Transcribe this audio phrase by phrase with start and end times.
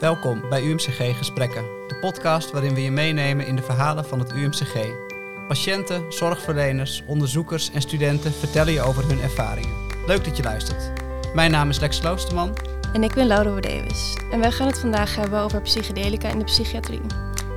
[0.00, 4.32] Welkom bij UMCG Gesprekken, de podcast waarin we je meenemen in de verhalen van het
[4.32, 4.74] UMCG.
[5.48, 9.74] Patiënten, zorgverleners, onderzoekers en studenten vertellen je over hun ervaringen.
[10.06, 10.92] Leuk dat je luistert.
[11.34, 12.56] Mijn naam is Lex Kloosterman.
[12.92, 14.16] En ik ben Laura Davis.
[14.32, 17.06] En wij gaan het vandaag hebben over psychedelica in de psychiatrie.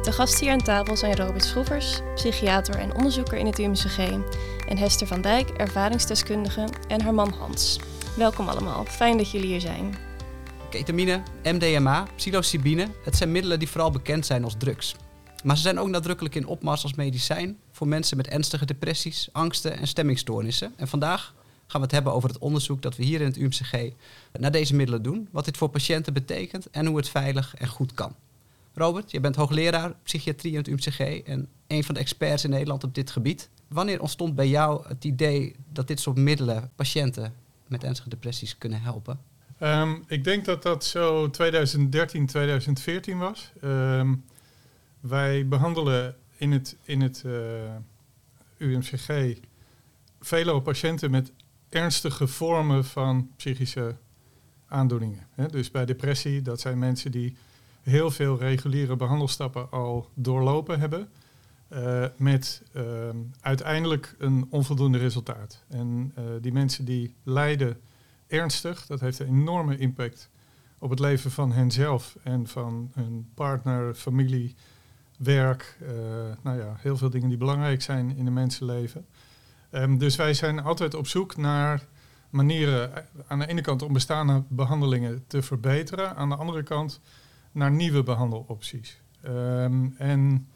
[0.02, 3.98] De gasten hier aan tafel zijn Robert Schroevers, psychiater en onderzoeker in het UMCG,
[4.68, 7.80] en Hester van Dijk, ervaringsdeskundige, en haar man Hans.
[8.16, 10.12] Welkom allemaal, fijn dat jullie hier zijn.
[10.74, 14.96] Ketamine, MDMA, psilocybine, het zijn middelen die vooral bekend zijn als drugs.
[15.44, 19.78] Maar ze zijn ook nadrukkelijk in opmars als medicijn voor mensen met ernstige depressies, angsten
[19.78, 20.74] en stemmingstoornissen.
[20.76, 21.34] En vandaag
[21.68, 23.92] gaan we het hebben over het onderzoek dat we hier in het UMCG
[24.40, 27.94] naar deze middelen doen, wat dit voor patiënten betekent en hoe het veilig en goed
[27.94, 28.16] kan.
[28.74, 32.84] Robert, je bent hoogleraar psychiatrie in het UMCG en een van de experts in Nederland
[32.84, 33.50] op dit gebied.
[33.68, 37.34] Wanneer ontstond bij jou het idee dat dit soort middelen patiënten
[37.68, 39.33] met ernstige depressies kunnen helpen?
[39.64, 43.52] Ehm, ik denk dat dat zo 2013, 2014 was.
[43.62, 44.16] Ehm,
[45.00, 47.34] wij behandelen in het, in het uh,
[48.58, 49.40] UMCG
[50.20, 51.32] vele patiënten met
[51.70, 53.96] ernstige vormen van psychische
[54.68, 55.28] aandoeningen.
[55.52, 57.36] Dus bij depressie, dat zijn mensen die
[57.82, 61.10] heel veel reguliere behandelstappen al doorlopen hebben.
[61.70, 62.84] Uh, met uh,
[63.42, 65.64] uiteindelijk een onvoldoende resultaat.
[65.70, 67.78] En uh, die mensen die lijden
[68.34, 70.30] ernstig, dat heeft een enorme impact
[70.80, 74.56] op het leven van henzelf en van hun partner, familie,
[75.18, 75.78] werk.
[76.42, 79.06] nou ja, heel veel dingen die belangrijk zijn in een mensenleven.
[79.72, 81.86] Um, dus wij zijn altijd op zoek naar
[82.30, 87.00] manieren aan de ene kant om bestaande behandelingen te verbeteren, aan de andere kant
[87.52, 89.02] naar nieuwe behandelopties.
[89.26, 90.48] Um, en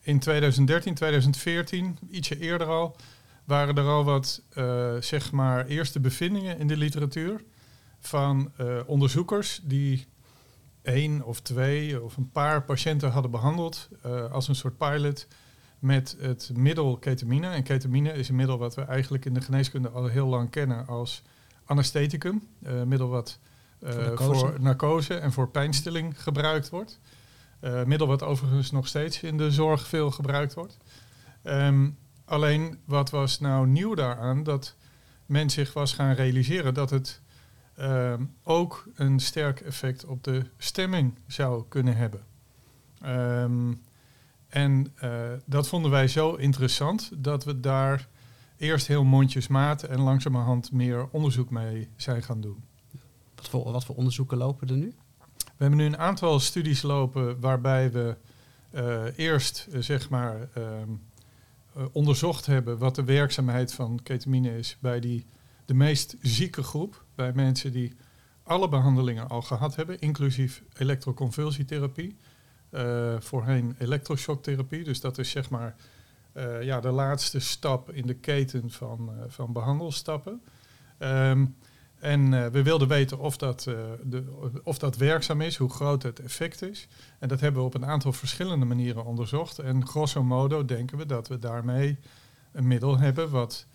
[0.00, 2.96] in 2013, 2014, ietsje eerder al,
[3.50, 7.44] waren er al wat, uh, zeg maar, eerste bevindingen in de literatuur
[8.00, 10.06] van uh, onderzoekers die
[10.82, 15.26] één of twee of een paar patiënten hadden behandeld uh, als een soort pilot
[15.78, 17.48] met het middel ketamine.
[17.48, 20.86] En ketamine is een middel wat we eigenlijk in de geneeskunde al heel lang kennen
[20.86, 21.22] als
[21.64, 22.48] anestheticum.
[22.62, 23.38] Uh, middel wat
[23.80, 24.40] voor, narcose.
[24.40, 25.14] voor, narcose.
[25.14, 27.00] en voor pijnstilling gebruikt wordt.
[27.84, 30.76] Middel wat overigens nog steeds in de zorg veel gebruikt wordt.
[31.44, 31.96] Um,
[32.30, 34.42] alleen wat was nou nieuw daaraan?
[34.42, 34.76] Dat
[35.26, 37.20] men zich was gaan realiseren dat het
[37.80, 42.20] um, ook een sterk effect op de stemming zou kunnen hebben.
[43.06, 43.82] Um,
[44.48, 45.10] en uh,
[45.44, 48.08] dat vonden wij zo interessant dat we daar
[48.56, 52.64] eerst heel mondjesmaat en langzamerhand meer onderzoek mee zijn gaan doen.
[53.34, 54.94] Wat voor, wat voor onderzoeken lopen er nu?
[55.44, 58.16] We hebben nu een aantal studies lopen waarbij we
[58.74, 60.48] uh, eerst uh, zeg maar
[61.92, 65.26] onderzocht hebben wat de werkzaamheid van ketamine is bij die,
[65.64, 67.94] de meest zieke groep, bij mensen die
[68.42, 72.16] alle behandelingen al gehad hebben, inclusief elektroconvulsietherapie.
[72.70, 74.84] Uh, voorheen elektroshocktherapie.
[74.84, 75.76] Dus dat is zeg maar
[76.34, 80.42] uh, ja, de laatste stap in de keten van, van behandelstappen.
[80.98, 81.56] Um,
[82.00, 83.62] en we wilden weten of dat,
[84.04, 86.88] de, of dat werkzaam is, hoe groot het effect is.
[87.18, 89.58] En dat hebben we op een aantal verschillende manieren onderzocht.
[89.58, 91.98] En grosso modo denken we dat we daarmee
[92.52, 93.66] een middel hebben wat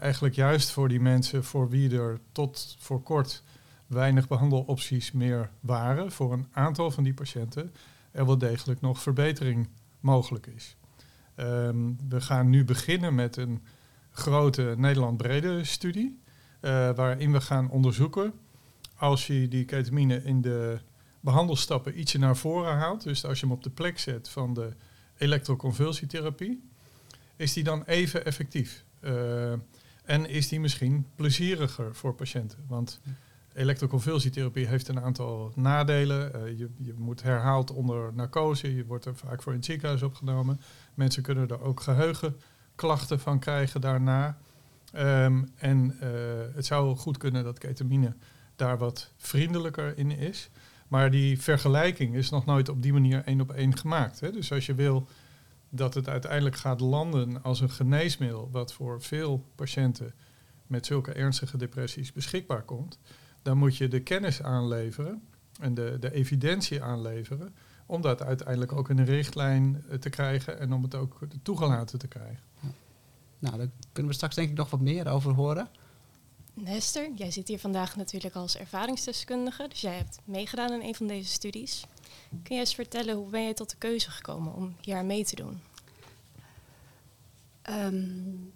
[0.00, 3.42] eigenlijk juist voor die mensen voor wie er tot voor kort
[3.86, 7.72] weinig behandelopties meer waren, voor een aantal van die patiënten,
[8.10, 9.68] er wel degelijk nog verbetering
[10.00, 10.76] mogelijk is.
[11.36, 13.62] Um, we gaan nu beginnen met een
[14.10, 16.22] grote Nederland-brede studie,
[16.64, 18.32] uh, waarin we gaan onderzoeken
[18.96, 20.78] als je die ketamine in de
[21.20, 24.72] behandelstappen ietsje naar voren haalt, dus als je hem op de plek zet van de
[25.16, 26.62] elektroconvulsietherapie,
[27.36, 28.84] is die dan even effectief?
[29.00, 29.52] Uh,
[30.04, 32.58] en is die misschien plezieriger voor patiënten?
[32.68, 33.00] Want
[33.54, 36.32] Elektroconvulsietherapie heeft een aantal nadelen.
[36.34, 38.74] Uh, je, je, moet herhaald onder narcose.
[38.74, 40.60] Je wordt er vaak voor in het ziekenhuis opgenomen.
[40.94, 44.38] Mensen kunnen er ook geheugenklachten van krijgen daarna.
[44.96, 46.08] Um, en uh,
[46.54, 48.14] het zou goed kunnen dat ketamine
[48.56, 50.50] daar wat vriendelijker in is.
[50.88, 54.20] Maar die vergelijking is nog nooit op die manier één op één gemaakt.
[54.20, 54.30] Hè?
[54.30, 55.08] Dus als je wil
[55.68, 58.48] dat het uiteindelijk gaat landen als een geneesmiddel...
[58.52, 60.14] wat voor veel patiënten
[60.66, 62.98] met zulke ernstige depressies beschikbaar komt
[63.44, 65.22] dan moet je de kennis aanleveren
[65.60, 67.54] en de, de evidentie aanleveren
[67.86, 71.98] om dat uiteindelijk ook in een richtlijn eh, te krijgen en om het ook toegelaten
[71.98, 72.42] te krijgen.
[73.44, 75.68] Nou, daar kunnen we straks denk ik nog wat meer over horen.
[76.64, 81.06] Hester, jij zit hier vandaag natuurlijk als ervaringsdeskundige, dus jij hebt meegedaan in een van
[81.06, 81.84] deze studies.
[82.42, 85.34] Kun je eens vertellen hoe ben je tot de keuze gekomen om hier mee te
[85.34, 85.60] doen?
[87.70, 88.52] Um,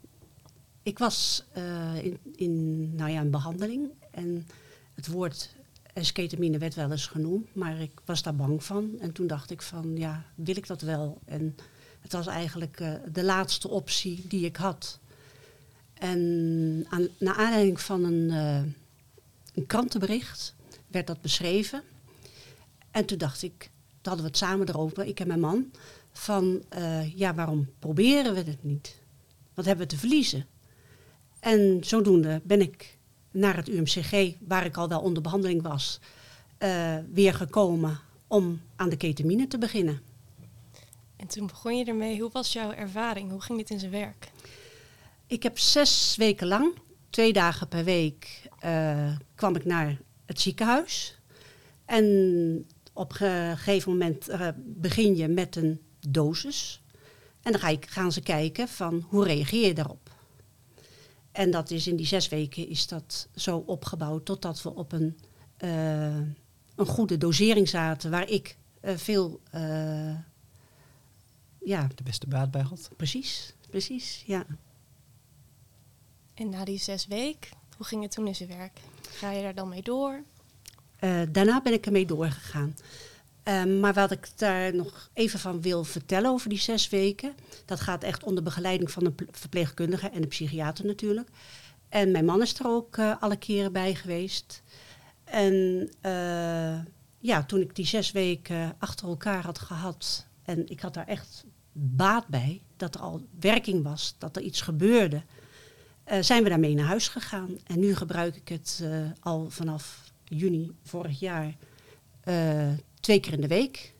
[0.82, 4.46] ik was uh, in, in, nou ja, een behandeling en
[4.94, 5.54] het woord
[5.92, 8.98] esketamine werd wel eens genoemd, maar ik was daar bang van.
[9.00, 11.18] En toen dacht ik van, ja, wil ik dat wel?
[11.24, 11.56] En
[12.08, 14.98] het was eigenlijk uh, de laatste optie die ik had.
[15.94, 18.62] En aan, naar aanleiding van een, uh,
[19.54, 20.54] een krantenbericht
[20.86, 21.82] werd dat beschreven.
[22.90, 25.70] En toen dacht ik, toen hadden we het samen erover, ik en mijn man,
[26.12, 29.00] van uh, ja, waarom proberen we het niet?
[29.54, 30.46] Wat hebben we te verliezen?
[31.40, 32.96] En zodoende ben ik
[33.30, 36.00] naar het UMCG, waar ik al wel onder behandeling was,
[37.12, 40.07] weer gekomen om aan de ketamine te beginnen.
[41.18, 42.20] En toen begon je ermee.
[42.20, 43.30] Hoe was jouw ervaring?
[43.30, 44.30] Hoe ging dit in zijn werk?
[45.26, 46.74] Ik heb zes weken lang,
[47.10, 51.20] twee dagen per week, uh, kwam ik naar het ziekenhuis.
[51.84, 56.82] En op een gegeven moment uh, begin je met een dosis.
[57.42, 60.10] En dan ga ik, gaan ze kijken van hoe reageer je daarop.
[61.32, 65.18] En dat is in die zes weken is dat zo opgebouwd totdat we op een,
[65.64, 66.16] uh,
[66.76, 69.40] een goede dosering zaten waar ik veel
[71.68, 71.88] ja.
[71.94, 72.90] de beste baat bij had.
[72.96, 74.46] Precies, precies, ja.
[76.34, 78.78] En na die zes weken, hoe ging het toen in zijn werk?
[79.10, 80.22] Ga je daar dan mee door?
[81.30, 82.74] daarna ben ik ermee doorgegaan.
[83.48, 87.34] Um, maar wat ik daar nog even van wil vertellen over die zes weken,
[87.64, 91.28] dat gaat echt onder begeleiding van een verpleegkundige en de psychiater natuurlijk.
[91.88, 94.62] En mijn man is er ook uh, alle keren bij geweest.
[95.24, 95.54] En
[96.02, 96.78] uh,
[97.18, 101.44] ja, toen ik die zes weken achter elkaar had gehad en ik had daar echt
[101.80, 105.22] baat bij, dat er al werking was, dat er iets gebeurde,
[106.12, 107.58] uh, zijn we daarmee naar huis gegaan.
[107.66, 108.84] En nu gebruik ik het
[109.20, 111.54] al vanaf juni vorig jaar
[113.00, 113.94] twee keer in de week.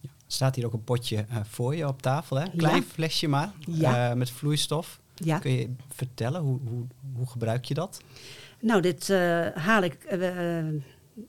[0.00, 2.48] Ja, staat hier ook een potje voor je op tafel, hè?
[2.56, 2.82] Klein ja.
[2.82, 4.14] flesje maar, ja.
[4.14, 5.00] met vloeistof.
[5.14, 5.38] Ja.
[5.38, 6.86] Kun je vertellen, hoe, hoe,
[7.16, 8.02] hoe gebruik je dat?
[8.60, 9.08] Nou, dit
[9.54, 10.04] haal ik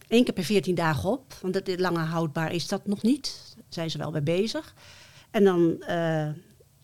[0.08, 1.34] één keer per 14 dagen op.
[1.42, 3.54] Want het, lange houdbaar is dat nog niet.
[3.56, 4.74] Daar zijn ze wel mee bezig.
[5.32, 5.84] En dan,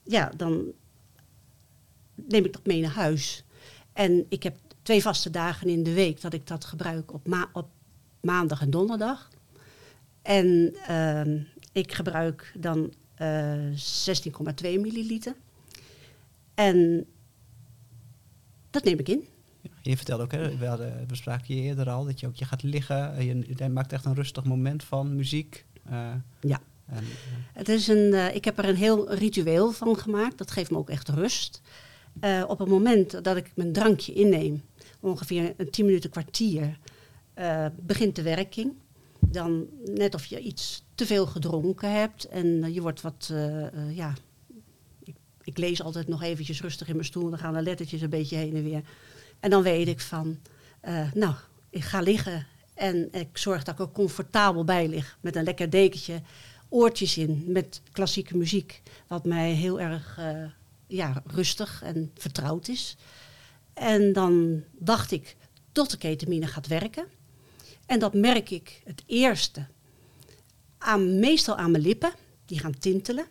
[0.04, 0.72] ja, dan
[2.16, 3.44] neem ik dat mee naar huis.
[3.94, 7.50] En ik heb twee vaste dagen in de week dat ik dat gebruik op, ma
[7.54, 7.70] op
[8.22, 9.30] maandag en donderdag.
[10.22, 11.42] En uh,
[11.72, 15.36] ik gebruik dan uh, 16,2 milliliter.
[16.54, 17.06] En
[18.70, 19.28] dat neem ik in.
[19.82, 21.08] Je vertelde ook, hè, we, hadden,
[21.44, 23.26] je eerder al, dat je ook je gaat liggen.
[23.26, 25.66] Je, je maakt echt een rustig moment van muziek.
[25.90, 26.62] Uh, ja.
[26.88, 27.10] En, uh,
[27.54, 30.38] het is een, uh, ik heb er een heel ritueel van gemaakt.
[30.38, 31.62] Dat geeft me ook echt rust.
[32.22, 34.64] Uh, op het moment dat ik mijn drankje inneem,
[35.00, 36.78] ongeveer een 10 minuten kwartier,
[37.76, 38.74] begint de werking
[39.20, 43.34] dan net of je iets te veel gedronken hebt en je wordt wat,
[43.94, 44.14] ja,
[45.04, 48.10] ik, ik, lees altijd nog eventjes rustig in mijn stoel, dan gaan de lettertjes een
[48.10, 48.82] beetje heen en weer.
[49.40, 50.38] En dan weet ik van,
[51.14, 51.34] nou,
[51.70, 55.70] ik ga liggen en ik zorg dat ik er comfortabel bij lig met een lekker
[55.70, 56.22] dekentje,
[56.70, 60.20] oortjes in met klassieke muziek, wat mij heel erg
[60.88, 62.98] ja, rustig en vertrouwd is.
[63.74, 65.36] En dan wacht ik
[65.72, 67.06] tot de ketamine gaat werken.
[67.86, 69.66] En dat merk ik het eerste
[70.78, 72.12] aan, meestal aan mijn lippen.
[72.46, 73.26] Die gaan tintelen.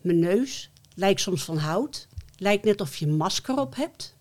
[0.00, 2.08] Mijn neus lijkt soms van hout.
[2.36, 4.14] Lijkt net of je masker op hebt.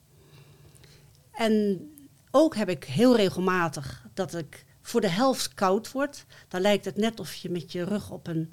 [1.31, 1.85] En
[2.31, 6.25] ook heb ik heel regelmatig dat ik voor de helft koud word.
[6.47, 8.51] Dan lijkt het net of je met je rug op een,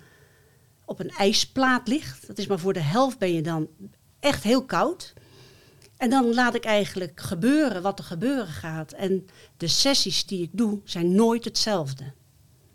[0.84, 2.26] op een ijsplaat ligt.
[2.26, 3.68] Dat is maar voor de helft ben je dan
[4.20, 5.14] echt heel koud.
[5.96, 8.92] En dan laat ik eigenlijk gebeuren wat er gebeuren gaat.
[8.92, 12.12] En de sessies die ik doe zijn nooit hetzelfde.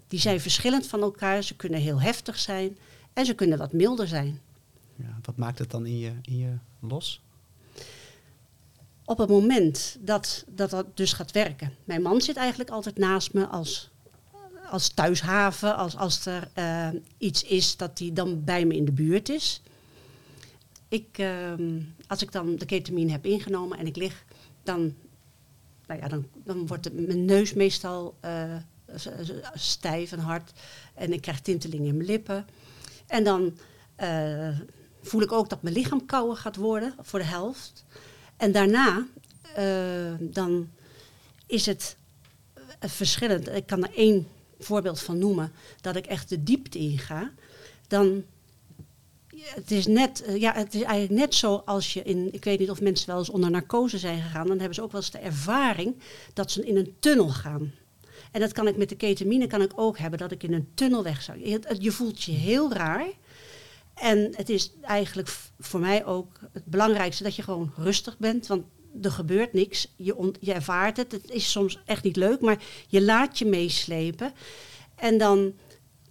[0.08, 1.44] Die zijn verschillend van elkaar.
[1.44, 2.78] Ze kunnen heel heftig zijn
[3.14, 4.42] en ze kunnen wat milder zijn.
[4.96, 7.22] Ja, wat maakt het dan in je, in je los?
[9.14, 11.74] Op het moment dat, dat dat dus gaat werken.
[11.84, 13.90] Mijn man zit eigenlijk altijd naast me als,
[14.70, 15.76] als thuishaven.
[15.76, 19.62] Als, als er uh, iets is dat hij dan bij me in de buurt is.
[20.88, 21.54] Ik, uh,
[22.08, 24.24] als ik dan de ketamine heb ingenomen en ik lig,
[24.64, 24.96] dan,
[25.88, 28.56] nou ja, dan, dan wordt het, mijn neus meestal uh,
[29.54, 30.52] stijf en hard.
[30.94, 32.46] En ik krijg tinteling in mijn lippen.
[33.08, 33.58] En dan
[34.00, 34.60] uh,
[35.02, 37.86] voel ik ook dat mijn lichaam kouder gaat worden voor de helft.
[38.44, 39.06] En daarna,
[39.60, 40.70] uh, dan
[41.48, 41.96] is het
[42.80, 43.50] verschillend.
[43.50, 44.28] Ik kan er één
[44.60, 47.32] voorbeeld van noemen, dat ik echt de diepte inga.
[47.88, 48.24] Dan
[49.36, 52.60] het is net, uh, ja, het is eigenlijk net zo als je in, ik weet
[52.60, 55.12] niet of mensen wel eens onder narcose zijn gegaan, dan hebben ze ook wel eens
[55.12, 55.96] de ervaring
[56.34, 57.72] dat ze in een tunnel gaan.
[58.32, 60.72] En dat kan ik met de ketamine kan ik ook hebben, dat ik in een
[60.74, 61.60] tunnel weg zou.
[61.80, 63.08] Je voelt je heel raar.
[63.94, 68.48] En het is eigenlijk voor mij ook het belangrijkste dat je gewoon rustig bent.
[68.48, 68.64] Want
[69.02, 69.94] er gebeurt niks.
[69.96, 71.12] Je, je ervaart het.
[71.12, 74.34] Het is soms echt niet leuk, maar je laat je meeslepen.
[74.96, 75.54] En dan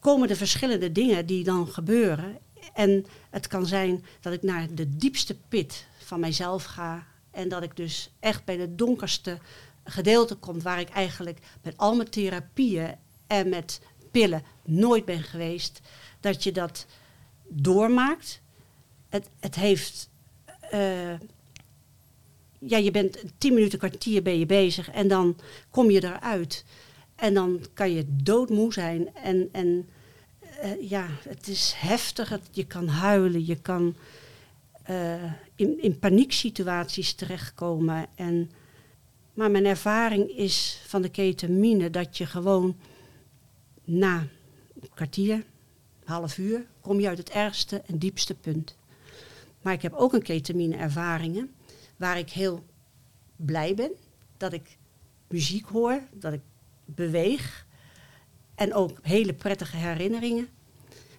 [0.00, 2.38] komen er verschillende dingen die dan gebeuren.
[2.74, 7.06] En het kan zijn dat ik naar de diepste pit van mijzelf ga.
[7.30, 9.38] En dat ik dus echt bij de donkerste
[9.84, 12.94] gedeelte kom waar ik eigenlijk met al mijn therapieën
[13.26, 15.80] en met pillen nooit ben geweest.
[16.20, 16.86] Dat je dat
[17.54, 18.40] doormaakt.
[19.08, 20.10] Het, het heeft.
[20.70, 21.12] eh,
[22.58, 25.36] ja, je bent tien minuten, kwartier ben je bezig en dan
[25.70, 26.64] kom je eruit.
[27.14, 29.14] En dan kan je doodmoe zijn.
[29.14, 29.88] En, en
[30.60, 32.38] eh, ja, het is heftig.
[32.50, 33.94] Je kan huilen, je kan
[34.82, 38.06] eh, in, in panieksituaties terechtkomen.
[38.14, 38.50] En,
[39.34, 42.76] maar mijn ervaring is van de ketamine dat je gewoon
[43.84, 44.26] na
[44.80, 45.44] een kwartier,
[46.04, 48.76] half uur, kom je uit het ergste en diepste punt.
[49.62, 51.50] Maar ik heb ook een ketamine ervaringen
[51.96, 52.64] waar ik heel
[53.36, 53.92] blij ben
[54.36, 54.78] dat ik
[55.28, 56.40] muziek hoor, dat ik
[56.84, 57.66] beweeg
[58.54, 60.48] en ook hele prettige herinneringen.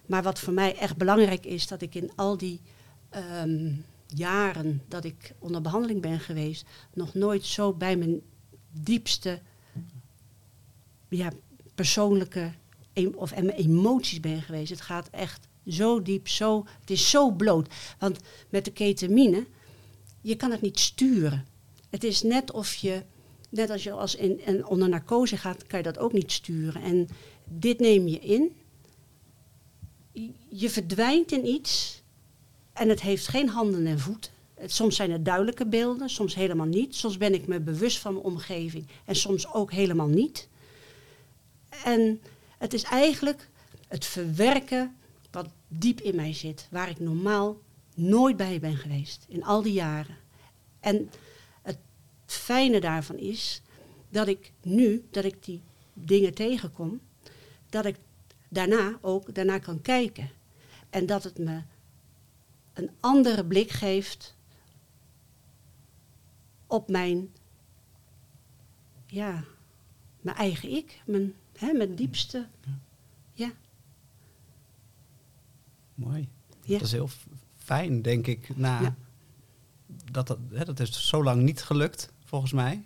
[0.06, 2.60] Maar wat voor mij echt belangrijk is, dat ik in al die
[3.08, 3.72] ehm,
[4.06, 8.20] jaren dat ik onder behandeling ben geweest, nog nooit zo bij mijn
[8.70, 9.40] diepste
[11.08, 11.30] ja,
[11.74, 12.52] persoonlijke
[13.14, 14.70] of em- emoties ben geweest.
[14.70, 17.68] Het gaat echt zo diep, zo, het is zo bloot.
[17.98, 19.46] Want met de ketamine,
[20.20, 21.46] je kan het niet sturen.
[21.90, 23.02] Het is net of je,
[23.48, 26.82] net als je als in, in onder narcose gaat, kan je dat ook niet sturen.
[26.82, 27.08] En
[27.44, 28.52] dit neem je in.
[30.48, 32.02] Je- verdwijnt in iets
[32.72, 34.32] en het heeft geen handen en voeten.
[34.66, 36.94] Soms zijn het duidelijke beelden, soms helemaal niet.
[36.94, 40.48] Soms ben ik me bewust van mijn omgeving en soms ook helemaal niet.
[41.84, 42.20] En
[42.64, 43.48] het is eigenlijk
[43.88, 44.96] het verwerken
[45.30, 47.60] wat diep in mij zit, waar ik normaal
[47.94, 50.16] nooit bij ben geweest in al die jaren.
[50.80, 51.10] En
[51.62, 51.78] het
[52.26, 53.62] fijne daarvan is
[54.08, 57.00] dat ik nu, dat ik die dingen tegenkom,
[57.70, 57.96] dat ik
[58.48, 60.30] daarna ook daarna kan kijken.
[60.90, 61.62] En dat het me
[62.72, 64.34] een andere blik geeft
[66.66, 67.32] op mijn,
[69.06, 69.44] ja,
[70.20, 72.46] mijn eigen ik, mijn, hè, mijn diepste.
[73.32, 73.52] Ja,
[75.94, 76.28] Mooi.
[76.66, 77.10] Dat is heel
[77.56, 78.56] fijn, denk ik.
[78.56, 78.96] Na,
[80.10, 82.84] dat, dat, hè, dat is zo lang niet gelukt, volgens mij.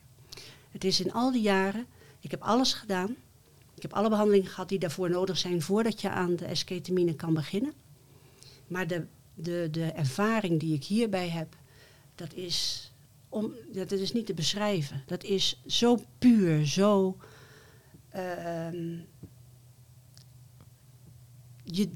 [0.71, 1.87] Het is in al die jaren,
[2.21, 3.17] ik heb alles gedaan.
[3.75, 7.35] Ik heb alle behandelingen gehad die daarvoor nodig zijn voordat je aan de esketamine kan
[7.35, 7.73] beginnen.
[8.67, 11.57] Maar de, de, de ervaring die ik hierbij heb,
[12.15, 12.91] dat is,
[13.29, 15.03] om, dat is niet te beschrijven.
[15.07, 17.17] Dat is zo puur, zo.
[18.11, 18.99] Ehm,
[21.65, 21.91] je,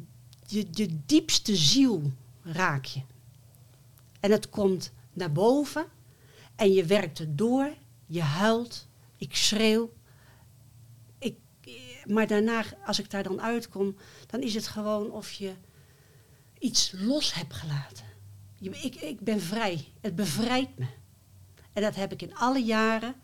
[0.46, 3.00] je, je diepste ziel raak je.
[4.20, 5.86] En het komt naar boven
[6.56, 7.74] en je werkt het door,
[8.06, 9.92] je huilt, ik schreeuw.
[11.18, 11.36] Ik,
[12.04, 15.52] maar daarna, als ik daar dan uitkom, dan is het gewoon of je
[16.58, 18.06] iets los hebt gelaten.
[18.58, 20.86] Je, ik, ik ben vrij, het bevrijdt me.
[21.72, 23.14] En dat heb ik in alle jaren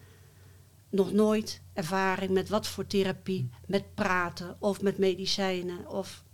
[0.91, 5.89] nog nooit ervaring met wat voor therapie, met praten of met medicijnen.
[5.89, 6.25] Of,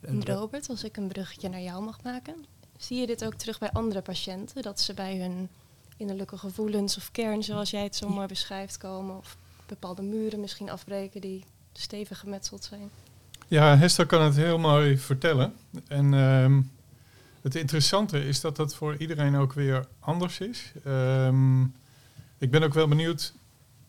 [0.00, 2.34] En Robert, als ik een bruggetje naar jou mag maken,
[2.76, 4.62] zie je dit ook terug bij andere patiënten?
[4.62, 5.48] Dat ze bij hun
[5.96, 9.16] innerlijke gevoelens of kern, zoals jij het zo mooi beschrijft, komen?
[9.16, 12.90] Of bepaalde muren misschien afbreken die stevig gemetseld zijn?
[13.48, 15.54] Ja, Hester kan het heel mooi vertellen.
[15.88, 16.60] En ehm,
[17.42, 20.72] het interessante is dat dat voor iedereen ook weer anders is.
[20.84, 21.62] Ehm,
[22.44, 23.34] ik ben ook wel benieuwd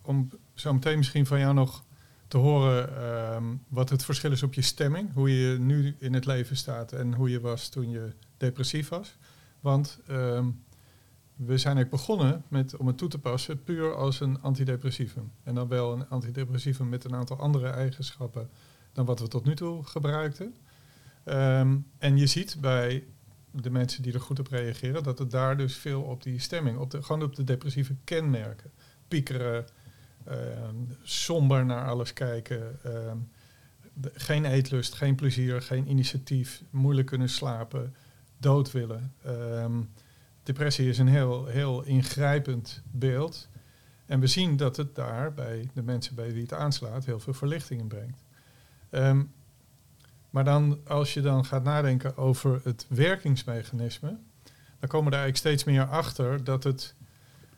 [0.01, 1.83] om zo meteen misschien van jou nog
[2.27, 5.13] te horen ehm, wat het verschil is op je stemming.
[5.13, 9.17] Hoe je nu in het leven staat en hoe je was toen je depressief was.
[9.59, 10.45] Want ehm,
[11.35, 15.31] we zijn ook begonnen met, om het toe te passen puur als een antidepressivum.
[15.43, 18.50] En dan wel een antidepressivum met een aantal andere eigenschappen
[18.93, 20.55] dan wat we tot nu toe gebruikten.
[21.24, 23.03] Ehm, en je ziet bij
[23.62, 26.77] de mensen die er goed op reageren, dat het daar dus veel op die stemming,
[26.77, 28.71] op de, gewoon op de depressieve kenmerken,
[29.07, 29.65] piekeren,
[30.25, 33.17] ehm, somber naar alles kijken, ehm,
[34.13, 37.95] geen eetlust, geen plezier, geen initiatief, moeilijk kunnen slapen,
[38.38, 39.13] dood willen.
[39.24, 39.81] Ehm,
[40.43, 43.50] depressie is een heel, heel ingrijpend beeld.
[44.05, 47.33] En we zien dat het daar bij de mensen bij wie het aanslaat heel veel
[47.33, 48.24] verlichting in brengt.
[50.36, 54.18] Maar dan, als je dan gaat nadenken over het werkingsmechanisme,
[54.80, 56.96] dan komen daar eigenlijk steeds meer achter dat het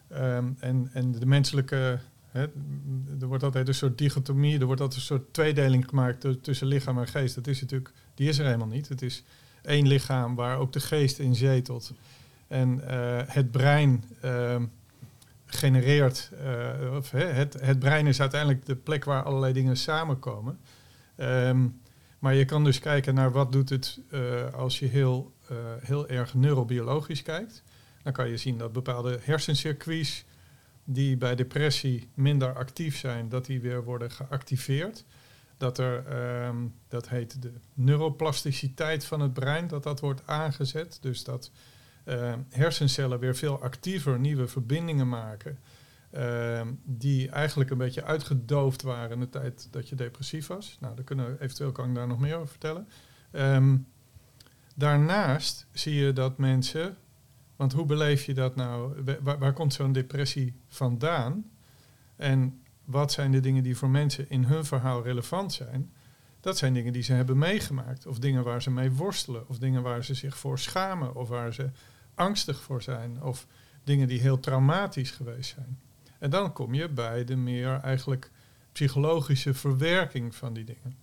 [0.08, 2.00] ehm, en, en de menselijke,
[2.32, 6.68] er wordt altijd een soort dichotomie, er wordt altijd een soort tweedeling gemaakt tu- tussen
[6.68, 7.36] lichaam en geest.
[7.36, 8.90] Dat is natuurlijk, die is er helemaal niet.
[8.90, 9.24] Het is
[9.62, 11.94] één lichaam waar ook de geest in zetelt.
[12.48, 14.66] En eh, het brein ehm,
[15.46, 20.60] genereert, eh, of het, het brein is uiteindelijk de plek waar allerlei dingen samenkomen.
[21.16, 21.66] Ehm,
[22.20, 26.08] maar je kan dus kijken naar wat doet het uh, als je heel, uh, heel
[26.08, 27.64] erg neurobiologisch kijkt.
[28.04, 30.26] Dan kan je zien dat bepaalde hersencircuits
[30.84, 35.06] die bij depressie minder actief zijn, dat die weer worden geactiveerd.
[35.58, 36.04] Dat er,
[36.46, 40.98] um, dat heet de neuroplasticiteit van het brein, dat dat wordt aangezet.
[41.02, 41.52] Dus dat
[42.06, 45.60] uh, hersencellen weer veel actiever nieuwe verbindingen maken.
[46.12, 50.78] Uh, die eigenlijk een beetje uitgedoofd waren in de tijd dat je depressief was.
[50.80, 52.88] Nou, dan kunnen eventueel kan ik daar nog meer over vertellen.
[53.32, 53.88] Um,
[54.76, 56.98] daarnaast zie je dat mensen,
[57.56, 59.04] want hoe beleef je dat nou?
[59.22, 61.52] Waar komt zo'n depressie vandaan?
[62.16, 65.92] En wat zijn de dingen die voor mensen in hun verhaal relevant zijn?
[66.40, 69.82] Dat zijn dingen die ze hebben meegemaakt, of dingen waar ze mee worstelen, of dingen
[69.82, 71.70] waar ze zich voor schamen, of waar ze
[72.16, 73.48] angstig voor zijn, of
[73.84, 75.80] dingen die heel traumatisch geweest zijn.
[76.20, 78.32] En dan kom je bij de meer eigenlijk
[78.72, 80.98] psychologische verwerking van die dingen.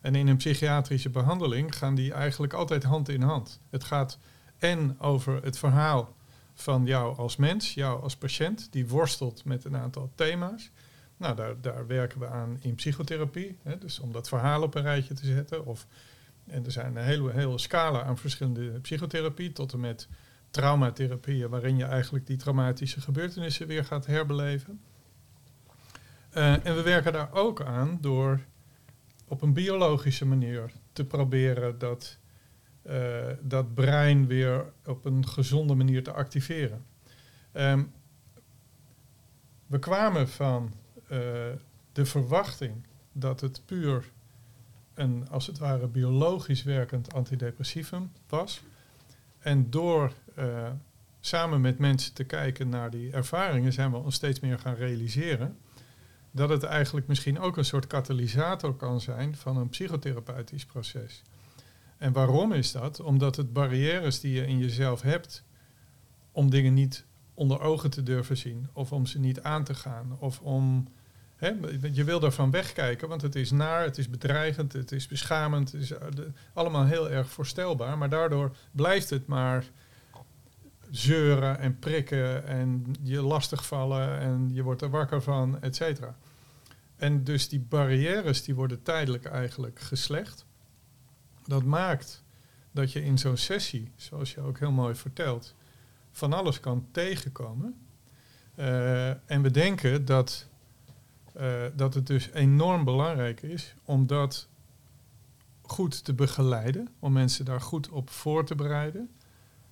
[0.00, 3.60] En in een psychiatrische behandeling gaan die eigenlijk altijd hand in hand.
[3.70, 4.18] Het gaat
[4.58, 6.14] en over het verhaal
[6.54, 10.70] van jou als mens, jou als patiënt, die worstelt met een aantal thema's.
[11.16, 14.82] Nou, daar, daar werken we aan in psychotherapie, hè, dus om dat verhaal op een
[14.82, 15.66] rijtje te zetten.
[15.66, 15.86] Of,
[16.46, 20.08] en er zijn een hele, hele scala aan verschillende psychotherapie, tot en met
[20.54, 24.80] traumatherapieën, waarin je eigenlijk die traumatische gebeurtenissen weer gaat herbeleven.
[26.34, 28.40] Uh, en we werken daar ook aan door
[29.28, 32.18] op een biologische manier te proberen dat,
[32.86, 36.84] uh, dat brein weer op een gezonde manier te activeren.
[37.52, 37.92] Um,
[39.66, 41.08] we kwamen van uh,
[41.92, 44.10] de verwachting dat het puur
[44.94, 48.62] een, als het ware, biologisch werkend antidepressivum was.
[49.44, 50.70] En door uh,
[51.20, 55.58] samen met mensen te kijken naar die ervaringen, zijn we ons steeds meer gaan realiseren
[56.30, 61.22] dat het eigenlijk misschien ook een soort katalysator kan zijn van een psychotherapeutisch proces.
[61.98, 63.00] En waarom is dat?
[63.00, 65.44] Omdat het barrières die je in jezelf hebt
[66.32, 67.04] om dingen niet
[67.34, 70.88] onder ogen te durven zien, of om ze niet aan te gaan, of om.
[71.92, 75.80] Je wil daarvan wegkijken, want het is naar, het is bedreigend, het is beschamend, het
[75.80, 75.92] is
[76.52, 79.64] allemaal heel erg voorstelbaar, maar daardoor blijft het maar
[80.90, 86.16] zeuren en prikken en je lastigvallen en je wordt er wakker van, et cetera.
[86.96, 90.44] En dus die barrières die worden tijdelijk eigenlijk geslecht.
[91.46, 92.22] Dat maakt
[92.70, 95.54] dat je in zo'n sessie, zoals je ook heel mooi vertelt,
[96.12, 97.76] van alles kan tegenkomen.
[98.58, 100.48] Uh, en we denken dat,
[101.76, 104.48] dat het dus enorm belangrijk is om dat
[105.62, 109.10] goed te begeleiden, om mensen daar goed op voor te bereiden.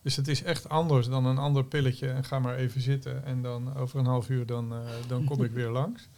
[0.03, 3.43] Dus het is echt anders dan een ander pilletje en ga maar even zitten en
[3.43, 6.09] dan over een half uur dan, uh, dan kom ik weer langs.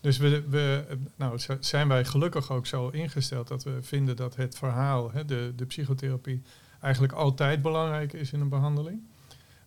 [0.00, 0.84] Dus we, we,
[1.16, 5.52] nou, zijn wij gelukkig ook zo ingesteld dat we vinden dat het verhaal, hè, de,
[5.56, 6.42] de psychotherapie,
[6.80, 9.02] eigenlijk altijd belangrijk is in een behandeling.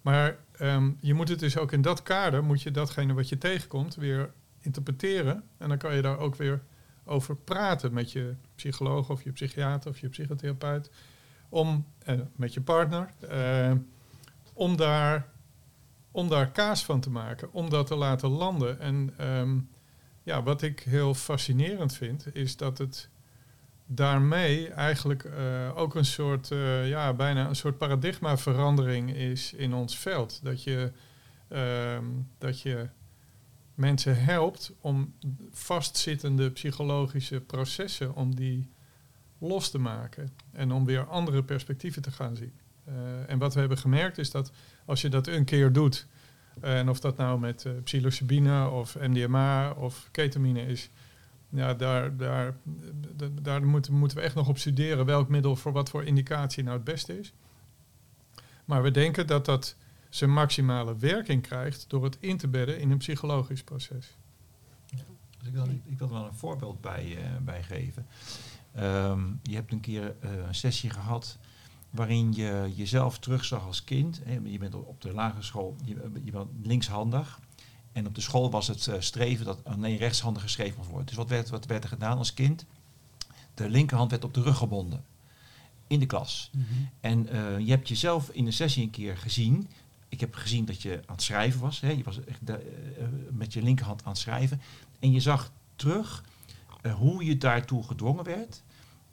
[0.02, 3.38] Maar um, je moet het dus ook in dat kader, moet je datgene wat je
[3.38, 4.32] tegenkomt weer
[4.66, 5.44] interpreteren.
[5.58, 6.64] En dan kan je daar ook weer
[7.06, 10.90] over praten met je psycholoog of je psychiater of je psychotherapeut.
[11.50, 13.72] Om, eh, met je partner, eh,
[14.54, 15.30] om, daar,
[16.12, 18.80] om daar kaas van te maken, om dat te laten landen.
[18.80, 19.70] En um,
[20.24, 23.10] ja, wat ik heel fascinerend vind, is dat het
[23.86, 29.98] daarmee eigenlijk uh, ook een soort, uh, ja, bijna een soort paradigmaverandering is in ons
[29.98, 30.40] veld.
[30.44, 30.92] Dat je,
[31.50, 31.98] uh,
[32.38, 32.90] dat je
[33.76, 35.14] mensen helpt om
[35.52, 38.70] vastzittende psychologische processen, om die
[39.38, 42.54] los te maken en om weer andere perspectieven te gaan zien.
[42.88, 42.94] Uh,
[43.30, 44.52] en wat we hebben gemerkt is dat
[44.86, 46.08] als je dat een keer doet,
[46.62, 50.90] en of dat nou met uh, psilocybine of MDMA of ketamine is,
[51.50, 52.56] ja, daar, daar,
[53.42, 56.76] daar moeten, moeten we echt nog op studeren welk middel voor wat voor indicatie nou
[56.76, 57.34] het beste is.
[58.66, 59.76] Maar we denken dat dat
[60.16, 64.16] zijn maximale werking krijgt door het in te bedden in een psychologisch proces.
[64.90, 68.06] Dus ik, wil, ik wil er wel een voorbeeld bij, uh, bij geven.
[68.80, 71.38] Um, je hebt een keer uh, een sessie gehad
[71.90, 74.22] waarin je jezelf terugzag als kind.
[74.24, 77.40] Hè, je bent op de lagere school, je, je bent linkshandig.
[77.92, 81.08] En op de school was het uh, streven dat alleen rechtshandig geschreven moest worden.
[81.08, 82.66] Dus wat werd, wat werd er gedaan als kind?
[83.54, 85.04] De linkerhand werd op de rug gebonden.
[85.88, 86.50] In de klas.
[86.54, 86.90] Mm -hmm.
[87.00, 89.68] En uh, je hebt jezelf in een sessie een keer gezien.
[90.10, 91.80] Ik heb gezien dat je aan het schrijven was.
[91.80, 91.90] Hè.
[91.90, 94.62] Je was echt de, uh, met je linkerhand aan het schrijven.
[95.00, 96.24] En je zag terug
[96.98, 98.64] hoe je daartoe gedwongen werd.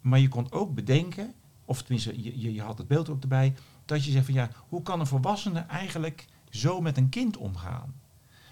[0.01, 1.33] Maar je kon ook bedenken
[1.65, 4.81] of tenminste, je, je, had het beeld ook erbij, dat je zegt van ja, hoe
[4.81, 7.93] kan een volwassene eigenlijk zo met een kind omgaan?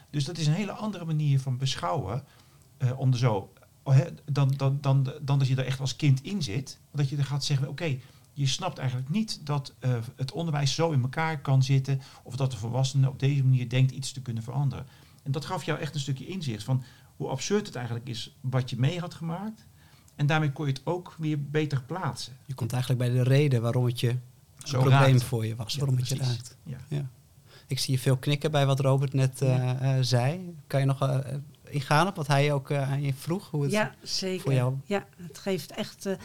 [0.10, 2.24] Dus dat is een hele andere manier van beschouwen.
[2.78, 3.54] eh, om er zo,
[4.26, 6.80] dan, dan, dan, dan dat je er echt als kind in zit.
[6.92, 7.98] Dat je er gaat zeggen, oké,
[8.42, 12.02] je snapt eigenlijk niet dat eh, het onderwijs zo in elkaar kan zitten.
[12.24, 14.86] Of dat de volwassene op deze manier denkt iets te kunnen veranderen.
[15.24, 16.84] En dat gaf jou echt een stukje inzicht van
[17.16, 19.68] hoe absurd het eigenlijk is wat je mee had gemaakt.
[20.16, 22.34] En daarmee kon je het ook weer beter plaatsen.
[22.46, 24.20] Je komt eigenlijk bij de reden waarom het je een
[24.64, 25.24] Zo probleem raakt.
[25.24, 25.74] voor je was.
[25.74, 26.58] Ja, waarom het je raakt.
[26.88, 27.10] Ja.
[27.68, 30.56] Ik zie je veel knikken bij wat Robert net eh, eh, zei.
[30.68, 31.24] Kan je nog
[31.64, 33.50] ingaan op wat hij ook eh, aan je vroeg?
[33.50, 34.42] Hoe het Ja, zeker.
[34.42, 36.06] voor jou- Ja, het geeft echt.
[36.06, 36.16] eh,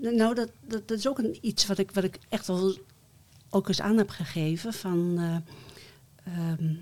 [0.00, 2.76] nou, dat, dat, is ook een, iets wat ik, wat ik echt wel
[3.50, 4.72] ook eens aan heb gegeven.
[4.72, 5.36] Van, eh,
[6.34, 6.74] ehm,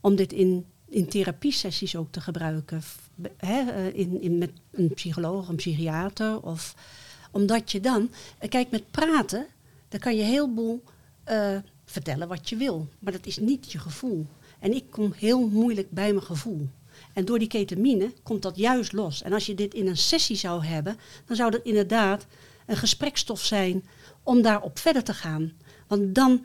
[0.00, 2.82] om dit in, in therapiesessies ook te gebruiken.
[3.36, 6.42] Eh, in, in, met een psycholoog, een psychiater.
[6.42, 6.74] Of,
[7.30, 8.10] omdat je dan.
[8.38, 9.46] eh, Kijk, met praten,
[9.88, 10.82] dan kan je heel boel
[11.24, 12.88] eh, vertellen wat je wil.
[12.98, 14.26] Maar dat is niet je gevoel.
[14.58, 16.68] En ik kom heel moeilijk bij mijn gevoel.
[17.12, 19.22] En door die ketamine komt dat juist los.
[19.22, 22.26] En als je dit in een sessie zou hebben, dan zou dat inderdaad
[22.66, 23.84] een gesprekstof zijn
[24.22, 25.52] om daarop verder te gaan.
[25.86, 26.44] Want dan,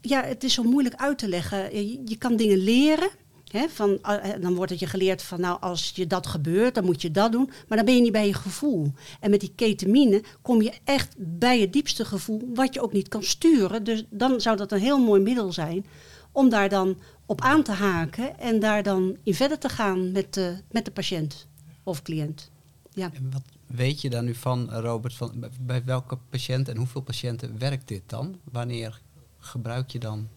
[0.00, 1.76] ja, het is zo moeilijk uit te leggen.
[1.76, 3.10] Je, je kan dingen leren.
[3.50, 6.84] Hè, van, eh, dan wordt het je geleerd van, nou, als je dat gebeurt, dan
[6.84, 7.50] moet je dat doen.
[7.68, 8.92] Maar dan ben je niet bij je gevoel.
[9.20, 13.08] En met die ketamine kom je echt bij je diepste gevoel, wat je ook niet
[13.08, 13.84] kan sturen.
[13.84, 15.84] Dus dan zou dat een heel mooi middel zijn
[16.32, 16.98] om daar dan
[17.32, 20.90] op aan te haken en daar dan in verder te gaan met de, met de
[20.90, 21.46] patiënt
[21.82, 22.50] of cliënt.
[22.90, 23.10] Ja.
[23.12, 25.14] En wat weet je daar nu van, Robert?
[25.14, 28.36] Van, bij- welke patiënten en hoeveel patiënten werkt dit dan?
[28.44, 29.00] Wanneer
[29.38, 30.28] gebruik je dan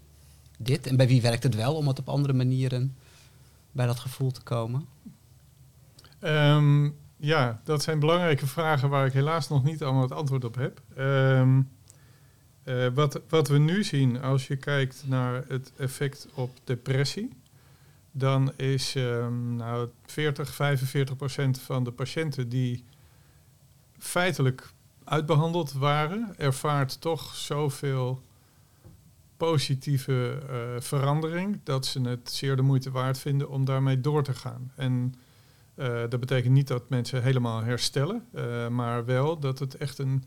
[0.57, 0.87] dit?
[0.87, 2.95] En bij wie werkt het wel om het op andere manieren
[3.71, 4.85] bij dat gevoel te komen?
[6.19, 10.55] Ehm, ja, dat zijn belangrijke vragen waar ik helaas nog niet allemaal het antwoord op
[10.55, 10.81] heb.
[10.95, 11.61] Ehm,
[12.65, 17.29] eh, wat, wat we nu zien als je kijkt naar het effect op depressie,
[18.11, 22.83] dan is ehm, nou, 40, 45 procent van de patiënten die
[23.97, 24.69] feitelijk
[25.03, 28.23] uitbehandeld waren, ervaart toch zoveel
[29.37, 34.33] positieve eh, verandering dat ze het zeer de moeite waard vinden om daarmee door te
[34.33, 34.71] gaan.
[34.75, 35.15] En
[35.75, 38.27] eh, dat betekent niet dat mensen helemaal herstellen,
[38.71, 40.23] maar wel dat het echt een,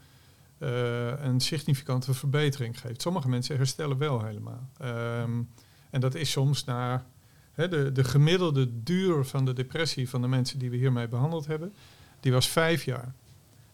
[0.59, 3.03] een significante verbetering geeft.
[3.03, 4.68] Sommige mensen herstellen wel helemaal.
[4.79, 5.42] Ehm,
[5.90, 7.07] en dat is soms na
[7.53, 11.47] hè, de, de gemiddelde duur van de depressie van de mensen die we hiermee behandeld
[11.47, 11.73] hebben,
[12.21, 13.14] die was vijf jaar.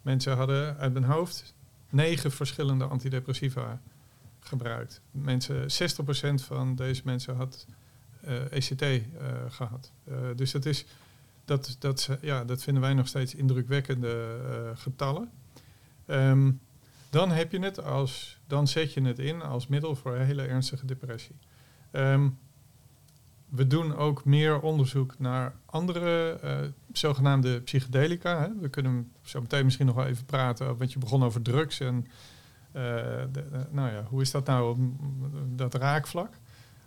[0.02, 1.54] Mensen hadden uit mijn hoofd
[1.90, 3.80] negen verschillende antidepressiva
[4.40, 5.00] gebruikt.
[5.10, 7.66] Mensen, 60% van deze mensen had
[8.20, 9.00] eh, ECT eh,
[9.48, 9.92] gehad.
[10.04, 10.84] Eh, dus dat, is,
[11.44, 15.30] dat, dat, ja, dat vinden wij nog steeds indrukwekkende eh, getallen.
[16.06, 16.52] Ehm,
[17.14, 20.86] dan heb je het als, dan zet je het in als middel voor hele ernstige
[20.86, 21.36] depressie.
[21.90, 22.28] Ehm,
[23.48, 26.58] we doen ook meer onderzoek naar andere eh,
[26.92, 28.40] zogenaamde psychedelica.
[28.40, 28.60] Hè.
[28.60, 32.06] We kunnen zo meteen misschien nog wel even praten, want je begon over drugs en
[32.72, 32.82] eh,
[33.70, 34.92] nou ja, hoe is dat nou
[35.48, 36.34] dat raakvlak?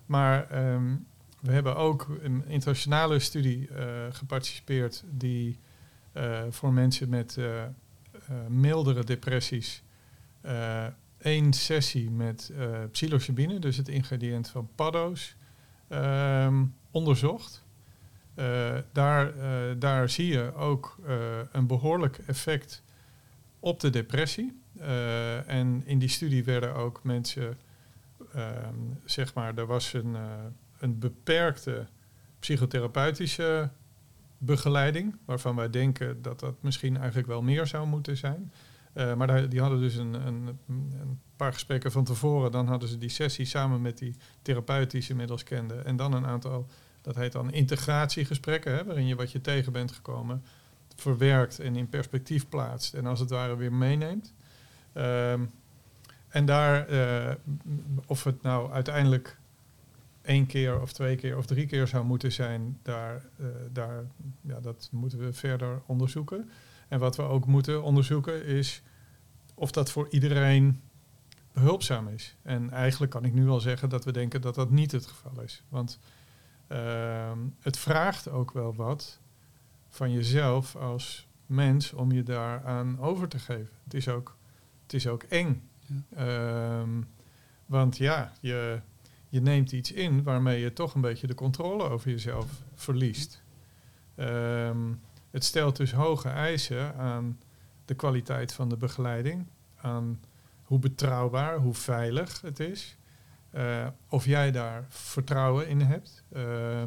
[0.05, 0.95] Maar ehm,
[1.39, 5.59] we hebben ook een internationale studie eh, geparticipeerd die
[6.49, 7.37] voor mensen met
[8.47, 9.83] mildere depressies
[11.17, 15.35] één sessie met eh psilocybine, dus het ingrediënt van paddo's,
[15.87, 17.65] ehm, onderzocht.
[18.35, 21.15] Eh, daar, eh, daar zie je ook eh,
[21.51, 22.83] een behoorlijk effect
[23.59, 24.61] op de depressie.
[24.79, 27.57] Eh, en in die studie werden ook mensen,
[28.33, 30.21] ehm, zeg maar, er was een, eh,
[30.79, 31.87] een beperkte
[32.39, 33.69] psychotherapeutische
[34.37, 38.51] begeleiding, waarvan wij denken dat dat misschien eigenlijk wel meer zou moeten zijn.
[38.97, 42.51] Eh, maar die hadden dus een, een, een paar gesprekken van tevoren.
[42.51, 45.85] Dan hadden ze die sessie samen met die therapeut die ze inmiddels kenden.
[45.85, 46.67] En dan een aantal,
[47.01, 50.43] dat heet dan integratiegesprekken, hè, waarin je wat je tegen bent gekomen
[50.95, 52.93] verwerkt en in perspectief plaatst.
[52.93, 54.33] En als het ware weer meeneemt.
[54.93, 55.45] Ehm,
[56.27, 57.35] en daar, eh,
[58.05, 59.37] of het nou uiteindelijk
[60.21, 64.03] één keer of twee keer of drie keer zou moeten zijn, daar, eh, daar,
[64.41, 66.49] ja, dat moeten we verder onderzoeken.
[66.87, 68.81] En wat we ook moeten onderzoeken is
[69.59, 70.81] of dat voor iedereen
[71.51, 72.35] behulpzaam is.
[72.41, 75.41] En eigenlijk kan ik nu al zeggen dat we denken dat dat niet het geval
[75.41, 75.63] is.
[75.69, 75.99] Want
[76.67, 79.19] ehm, het vraagt ook wel wat
[79.89, 83.69] van jezelf als mens om je daaraan over te geven.
[83.83, 84.37] Het is ook,
[84.83, 85.69] het is ook eng.
[86.15, 87.01] Ehm,
[87.65, 88.81] want ja, je,
[89.29, 93.43] je neemt iets in waarmee je toch een beetje de controle over jezelf verliest.
[94.15, 94.93] Ehm,
[95.31, 97.39] het stelt dus hoge eisen aan
[97.87, 99.45] de kwaliteit van de begeleiding,
[99.75, 100.19] aan,
[100.63, 102.97] hoe betrouwbaar, hoe veilig het is.
[103.53, 106.23] Uh, of jij daar vertrouwen in hebt.
[106.31, 106.81] Uh,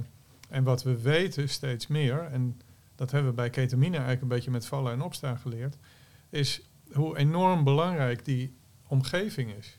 [0.48, 2.60] en wat we weten steeds meer, en
[2.94, 5.76] dat hebben we bij ketamine eigenlijk een beetje met vallen en opstaan geleerd,
[6.30, 9.78] is hoe enorm belangrijk die omgeving is.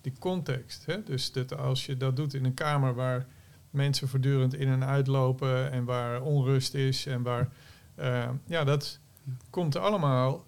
[0.00, 0.86] Die context.
[0.86, 1.02] Hè?
[1.02, 3.26] Dus dat als je dat doet in een kamer waar
[3.70, 7.48] mensen voortdurend in en uitlopen en waar onrust is en waar.
[7.98, 8.98] Uh, ja, dat
[9.50, 10.44] komt allemaal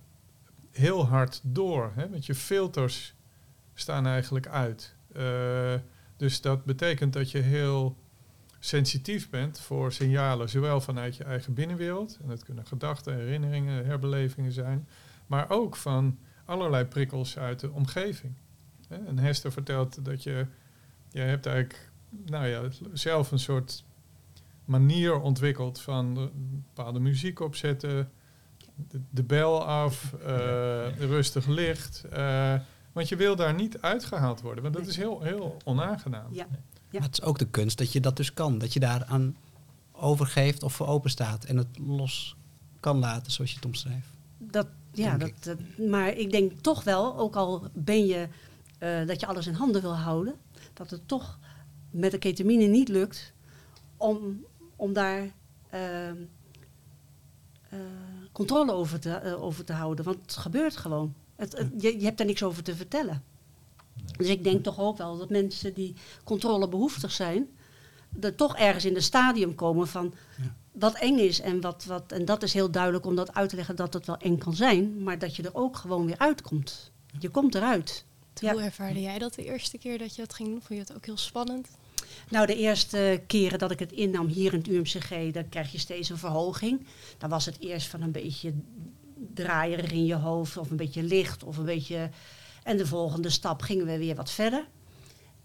[0.73, 1.93] heel hard door.
[1.95, 2.09] Hè?
[2.11, 3.15] Want je filters
[3.75, 4.95] staan eigenlijk uit.
[5.17, 5.75] Uh,
[6.17, 7.97] dus dat betekent dat je heel
[8.59, 14.53] sensitief bent voor signalen, zowel vanuit je eigen binnenwereld, en dat kunnen gedachten, herinneringen, herbelevingen
[14.53, 14.89] zijn,
[15.27, 18.35] maar ook van allerlei prikkels uit de omgeving.
[18.89, 20.47] En Hester vertelt dat je,
[21.11, 23.85] je hebt eigenlijk nou ja, zelf een soort
[24.65, 28.11] manier ontwikkeld van bepaalde muziek opzetten,
[29.11, 32.05] de, bel af, uh, rustig licht.
[32.13, 32.55] Uh,
[32.93, 36.35] want je wil daar niet uitgehaald worden, want dat is heel, heel onaangenaam.
[36.35, 36.47] Ja.
[36.91, 36.99] Ja.
[36.99, 38.59] Maar het is ook de kunst dat je dat dus kan.
[38.59, 39.37] Dat je daaraan
[39.93, 42.37] overgeeft of voor open staat en het los
[42.81, 44.07] kan laten, zoals je het omschrijft.
[44.39, 45.59] Dat, ja, dat, dat,
[45.91, 48.29] maar ik denk toch wel, ook al ben je
[48.79, 50.35] uh, dat je alles in handen wil houden,
[50.73, 51.39] dat het toch
[51.91, 53.33] met de ketamine niet lukt
[53.97, 54.45] om,
[54.77, 55.21] om daar
[55.75, 56.07] uh,
[57.73, 57.81] uh,
[58.33, 60.05] controle over te, over te houden.
[60.05, 61.15] Want het gebeurt gewoon.
[61.37, 63.23] Het, het, je, je hebt daar niks over te vertellen.
[64.17, 67.49] Dus ik denk toch ook wel dat mensen die controlebehoeftig zijn,
[68.21, 70.55] er toch ergens in het stadium komen van ja.
[70.73, 71.41] wat eng is.
[71.41, 74.07] En, wat, wat, en dat is heel duidelijk om dat uit te leggen dat het
[74.07, 76.91] wel eng kan zijn, maar dat je er ook gewoon weer uitkomt.
[77.19, 78.05] Je komt eruit.
[78.41, 78.65] Hoe ja.
[78.65, 80.63] ervaarde jij dat de eerste keer dat je dat ging doen?
[80.63, 81.69] Vond je het ook heel spannend?
[82.29, 85.79] Nou, de eerste keren dat ik het innam hier in het UMCG, dan krijg je
[85.79, 86.87] steeds een verhoging.
[87.19, 88.53] Dan was het eerst van een beetje
[89.35, 92.11] draaierig in je hoofd, of een beetje licht, of een beetje
[92.63, 94.67] en de volgende stap gingen we weer wat verder.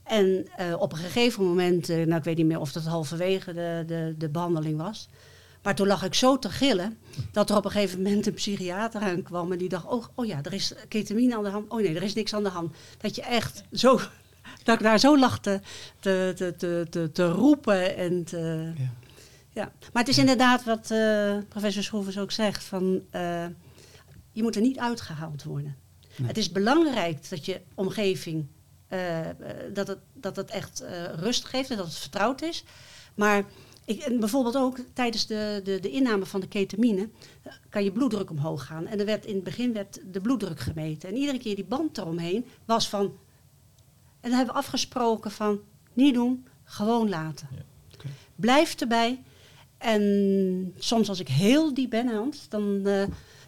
[0.03, 3.53] En uh, op een gegeven moment, uh, nou ik weet niet meer of dat halverwege
[3.53, 5.09] de, de, de behandeling was.
[5.63, 6.97] Maar toen lag ik zo te gillen
[7.31, 10.39] dat er op een gegeven moment een psychiater aankwam en die dacht, oh, oh ja,
[10.43, 11.71] er is ketamine aan de hand.
[11.71, 12.75] Oh nee, er is niks aan de hand.
[12.97, 13.99] Dat je echt zo,
[14.63, 15.59] dat ik daar zo lag te,
[15.99, 18.91] te, te, te, te roepen en te, ja.
[19.53, 19.71] ja.
[19.93, 23.03] Maar het is inderdaad wat uh, professor Schroevers ook zegt, van
[24.31, 25.75] je moet er niet uitgehaald worden.
[26.17, 26.27] Nee.
[26.27, 28.47] Het is belangrijk dat je omgeving,
[28.89, 29.19] uh,
[29.73, 30.83] dat, het, dat het echt
[31.15, 32.63] rust geeft en dat het vertrouwd is.
[33.15, 33.45] Maar
[33.87, 37.09] ik, en bijvoorbeeld ook tijdens de, de, de inname van de ketamine
[37.69, 38.87] kan je bloeddruk omhoog gaan.
[38.87, 41.09] En er werd in het begin werd de bloeddruk gemeten.
[41.09, 43.17] En iedere keer die band eromheen was van...
[44.19, 45.59] En dan hebben we afgesproken van
[45.93, 47.47] niet doen, gewoon laten.
[47.51, 47.63] Ja.
[47.93, 48.11] Okay.
[48.35, 49.23] Blijf erbij.
[49.77, 52.81] En soms als ik heel diep ben, Hans, dan...
[52.83, 53.03] Uh,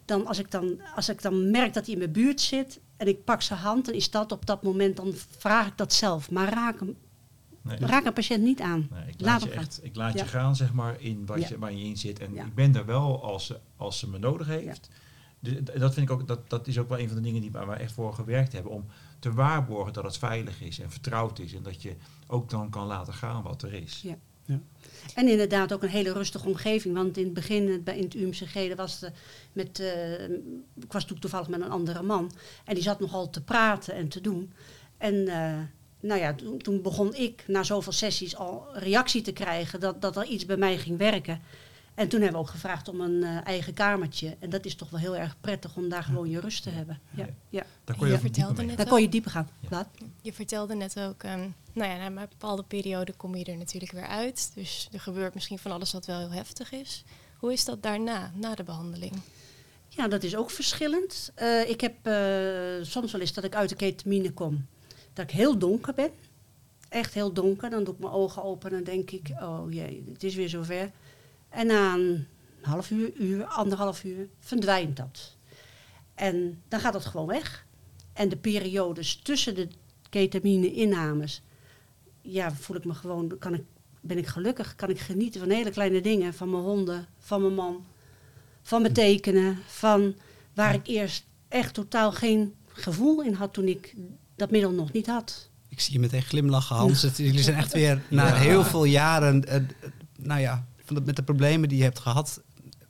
[0.05, 3.07] dan als, ik dan als ik dan merk dat hij in mijn buurt zit en
[3.07, 6.31] ik pak zijn hand, dan is dat op dat moment, dan vraag ik dat zelf.
[6.31, 6.95] Maar raak hem.
[7.61, 7.77] Nee.
[7.79, 8.87] Raak een patiënt niet aan.
[8.91, 10.23] Nee, ik laat, je, echt, ik laat ja.
[10.23, 11.47] je gaan, zeg maar, in wat ja.
[11.49, 12.19] je, waar je in zit.
[12.19, 14.89] En ik ben er wel als ze, als ze me nodig heeft.
[15.39, 17.51] Dus dat vind ik ook, dat, dat is ook wel een van de dingen die
[17.51, 18.71] waar we echt voor gewerkt hebben.
[18.71, 18.85] Om
[19.19, 21.53] te waarborgen dat het veilig is en vertrouwd is.
[21.53, 21.95] En dat je
[22.27, 24.01] ook dan kan laten gaan wat er is.
[24.03, 24.17] Ja.
[24.49, 24.59] Ja.
[25.15, 26.95] En inderdaad ook een hele rustige omgeving.
[26.95, 29.11] Want in het begin in het UMCG, was de,
[29.53, 30.23] met, uh,
[30.75, 32.31] ik was toen toevallig met een andere man.
[32.65, 34.53] En die zat nogal te praten en te doen.
[34.97, 35.57] En uh,
[35.99, 40.17] nou ja, toen, toen, begon ik na zoveel sessies al reactie te krijgen dat, dat
[40.17, 41.41] er iets bij mij ging werken.
[41.99, 44.35] En toen hebben we ook gevraagd om een uh, eigen kamertje.
[44.39, 46.99] En dat is toch wel heel erg prettig om daar gewoon je rust te hebben.
[47.11, 47.63] Ja, ja.
[47.83, 49.49] Daar kon je, je vertelde net daar kon je dieper gaan.
[49.69, 49.87] Ja.
[50.21, 53.91] Je vertelde net ook, um, nou ja, na een bepaalde periode kom je er natuurlijk
[53.91, 54.51] weer uit.
[54.55, 57.03] Dus er gebeurt misschien van alles wat wel heel heftig is.
[57.37, 59.13] Hoe is dat daarna, na de behandeling?
[59.87, 61.31] Ja, dat is ook verschillend.
[61.41, 64.65] Uh, ik heb uh, soms wel eens dat ik uit de ketamine kom.
[65.13, 66.11] Dat ik heel donker ben.
[66.89, 67.69] Echt heel donker.
[67.69, 70.91] Dan doe ik mijn ogen open en denk ik, oh jee, het is weer zover.
[71.49, 72.27] En na een
[72.61, 75.35] half uur, uur, anderhalf uur verdwijnt dat.
[76.13, 77.65] En dan gaat het gewoon weg.
[78.13, 79.67] En de periodes tussen de
[80.09, 81.41] ketamine-innames,
[82.21, 83.63] ja, voel ik me gewoon, kan ik,
[84.01, 87.53] ben ik gelukkig, kan ik genieten van hele kleine dingen, van mijn honden, van mijn
[87.53, 87.85] man,
[88.61, 90.15] van mijn tekenen, van
[90.53, 93.95] waar ik eerst echt totaal geen gevoel in had toen ik
[94.35, 95.49] dat middel nog niet had.
[95.67, 97.01] Ik zie je meteen glimlachen, Hans.
[97.15, 98.33] Jullie zijn echt weer na ja.
[98.33, 99.55] heel veel jaren, uh,
[100.17, 102.41] nou ja, met de problemen die je hebt gehad,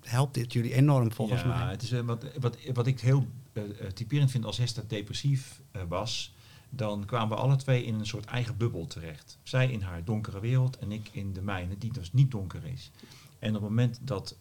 [0.02, 1.72] helpt dit jullie enorm volgens ja, mij.
[1.72, 5.82] Het is, uh, wat, wat, wat ik heel uh, typerend vind als Hester depressief uh,
[5.88, 6.34] was,
[6.70, 9.38] dan kwamen we alle twee in een soort eigen bubbel terecht.
[9.44, 12.92] Zij in haar donkere wereld en ik in de mijne, die dus niet donker is.
[13.40, 14.36] En op het moment dat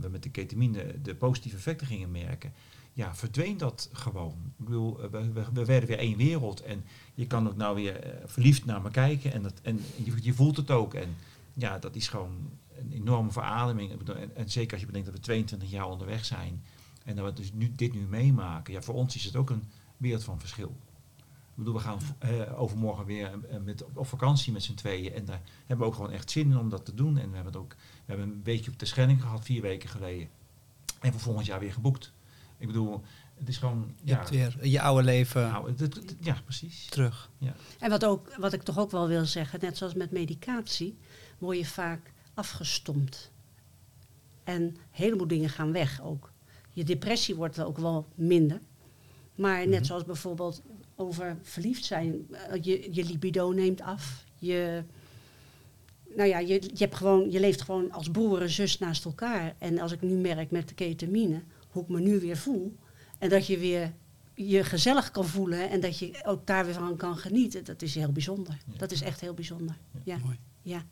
[0.00, 2.52] we met de ketamine de positieve effecten gingen merken,
[2.96, 4.52] ja, verdween dat gewoon.
[4.58, 6.60] Ik bedoel, eh, we, we, we werden weer één wereld.
[6.60, 9.32] En je kan ook nou weer eh, verliefd naar me kijken.
[9.32, 10.94] En, dat, en je, je voelt het ook.
[10.94, 11.16] En
[11.54, 13.92] ja, dat is gewoon een enorme verademing.
[13.92, 16.62] Ik bedoel, En, en zeker als je bedenkt dat we 22 jaar onderweg zijn.
[17.04, 18.72] En dat we dus nu, dit nu meemaken.
[18.72, 20.76] Ja, voor ons is het ook een wereld van verschil.
[21.18, 25.12] Ik bedoel, we gaan eh, overmorgen weer eh, met, op vakantie met z'n tweeën.
[25.12, 27.18] En daar hebben we ook gewoon echt zin in om dat te doen.
[27.18, 29.88] En we hebben, het ook, we hebben een weekje op de Schelling gehad, vier weken
[29.88, 30.28] geleden.
[31.00, 32.12] En voor volgend jaar weer geboekt.
[32.58, 33.02] Ik bedoel,
[33.34, 33.92] het is gewoon...
[34.02, 36.86] Je ja, hebt weer je oude leven nou, het- het- het- ja, precies.
[36.86, 37.30] terug.
[37.78, 40.96] En wat, ook, wat ik toch ook wel wil zeggen, net zoals met medicatie,
[41.38, 43.30] word je vaak afgestompt.
[44.44, 46.32] En een heleboel dingen gaan weg ook.
[46.72, 48.60] Je depressie wordt ook wel minder.
[49.34, 49.84] Maar net Mhm.
[49.84, 50.62] zoals bijvoorbeeld
[50.94, 54.24] over verliefd zijn, eh, je, je libido neemt af.
[54.38, 54.82] Je,
[56.16, 59.54] nou ja, je, je, hebt gewoon, je leeft gewoon als broer en zus naast elkaar.
[59.58, 62.76] En als ik nu merk met de ketamine, hoe ik me nu weer voel.
[63.18, 63.92] En dat je weer
[64.34, 67.64] je gezellig kan voelen en dat je ook daar weer van kan genieten.
[67.64, 68.58] Dat is heel bijzonder.
[68.66, 68.78] Ja.
[68.78, 69.76] dat is echt heel bijzonder.
[70.04, 70.38] Ja, Mooi.
[70.62, 70.84] ja.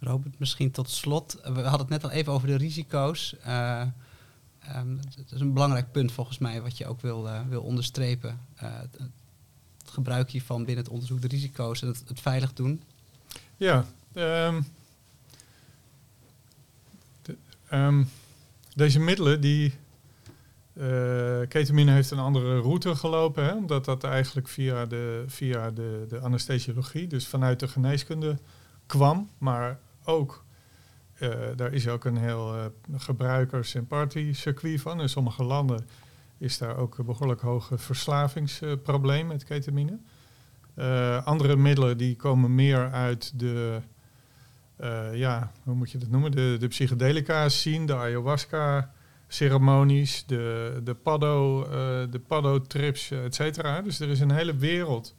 [0.00, 1.38] Robert, misschien tot slot.
[1.42, 3.34] We hadden het net al even over de risico's.
[3.42, 8.40] Ehm, het is een belangrijk punt volgens mij wat je ook wil, eh, wil onderstrepen.
[8.54, 9.00] Eh, het,
[9.84, 12.82] gebruik hiervan binnen het onderzoek, de risico's en het, het veilig doen.
[13.56, 14.62] Ja, ehm,
[17.68, 18.04] ehm,
[18.74, 19.74] deze middelen die.
[21.48, 26.20] ketamine heeft een andere route gelopen, hè, omdat dat eigenlijk via, de, via de, de
[26.20, 28.38] anesthesiologie, dus vanuit de geneeskunde,
[28.86, 29.28] kwam.
[29.38, 30.44] Maar ook,
[31.14, 32.64] eh, daar is ook een heel eh,
[32.96, 35.00] gebruikers- en party-circuit van.
[35.00, 35.86] In sommige landen
[36.38, 39.98] is daar ook een behoorlijk hoog verslavingsprobleem met ketamine.
[40.74, 43.80] Eh, andere middelen die komen meer uit de,
[45.12, 46.30] ja, hoe moet je dat noemen?
[46.30, 48.92] De, de scene, de ayahuasca
[49.28, 51.62] ceremonies, de, de paddo,
[52.10, 53.82] de paddo trips, et cetera.
[53.82, 55.14] Dus er is een hele wereld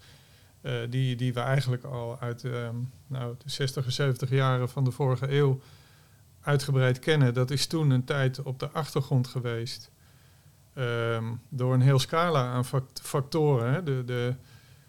[0.61, 2.75] eh, die, die we eigenlijk al uit ehm,
[3.07, 5.59] nou, de 60 en 70 jaren van de vorige eeuw
[6.41, 7.33] uitgebreid kennen.
[7.33, 9.91] Dat is toen een tijd op de achtergrond geweest.
[10.73, 13.73] ehm, door een heel scala aan fact- factoren.
[13.73, 13.83] Hè.
[13.83, 14.35] De, de,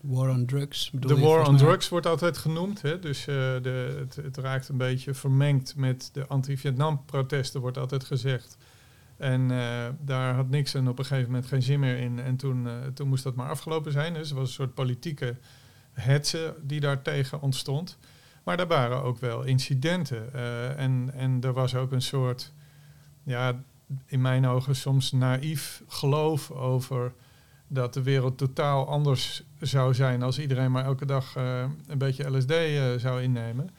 [0.01, 0.91] War on drugs.
[0.95, 2.83] de war on drugs wordt altijd genoemd.
[2.83, 2.99] Hè?
[2.99, 8.57] Dus eh, de, het, het raakt een beetje vermengd met de anti-Vietnam-protesten, wordt altijd gezegd.
[9.17, 12.19] En eh, daar had Nixon op een gegeven moment geen zin meer in.
[12.19, 14.15] En toen, toen moest dat maar afgelopen zijn.
[14.15, 15.37] Dus er was een soort politieke
[15.93, 17.99] hetze die daartegen ontstond.
[18.43, 20.35] Maar er waren ook wel incidenten.
[20.35, 22.53] eh, en, en er was ook een soort,
[23.23, 23.63] ja,
[24.07, 27.13] in mijn ogen soms naïef geloof over
[27.67, 32.37] dat de wereld totaal anders zou zijn als iedereen maar elke dag eh, een beetje
[32.37, 33.71] LSD eh, zou innemen.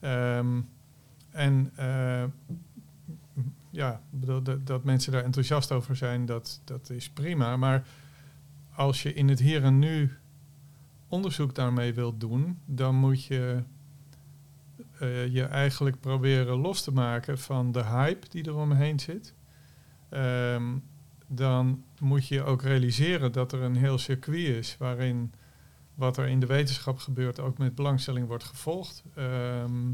[0.00, 0.60] Ehm,
[1.30, 1.72] en
[3.70, 7.56] ja, dat, dat mensen daar enthousiast over zijn, dat, dat is prima.
[7.56, 7.86] Maar
[8.74, 10.18] als je in het hier en nu
[11.14, 13.62] onderzoek daarmee wilt doen, dan moet je
[14.98, 19.34] eh, je eigenlijk proberen los te maken van de hype die er omheen zit.
[20.08, 20.78] Ehm,
[21.26, 25.32] dan moet je ook realiseren dat er een heel circuit is waarin
[25.94, 29.04] wat er in de wetenschap gebeurt ook met belangstelling wordt gevolgd.
[29.14, 29.92] Ehm,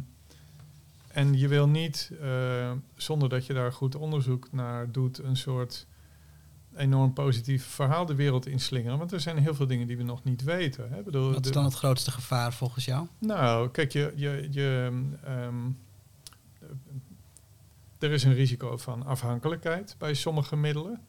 [1.08, 5.86] en je wil niet, eh, zonder dat je daar goed onderzoek naar doet, een soort
[6.76, 8.98] enorm positief verhaal de wereld inslingeren.
[8.98, 10.90] Want er zijn heel veel dingen die we nog niet weten.
[10.92, 11.02] Hè?
[11.02, 13.06] Bedoel, Wat is dan het grootste gevaar volgens jou?
[13.18, 14.90] nou, kijk, je, je, je,
[15.24, 15.54] ehm,
[17.98, 21.00] er is een risico van afhankelijkheid bij sommige middelen.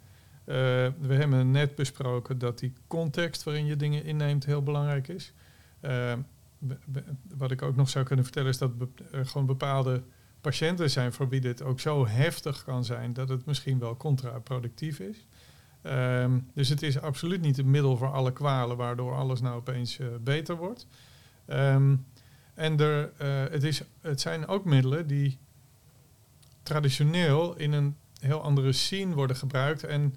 [0.43, 0.55] Eh,
[0.99, 5.33] we hebben net besproken dat die context waarin je dingen inneemt heel belangrijk is.
[5.79, 6.13] Eh,
[6.57, 7.03] be- be-
[7.35, 10.03] wat ik ook nog zou kunnen vertellen is dat be- er gewoon bepaalde
[10.41, 14.99] patiënten zijn voor wie dit ook zo heftig kan zijn dat het misschien wel contraproductief
[14.99, 15.25] is.
[15.81, 19.99] Ehm, dus het is absoluut niet een middel voor alle kwalen waardoor alles nou opeens
[19.99, 20.87] eh, beter wordt.
[21.45, 21.95] Ehm,
[22.53, 25.37] en er, eh, het, is, het zijn ook middelen die
[26.63, 30.15] traditioneel in een heel andere scene worden gebruikt en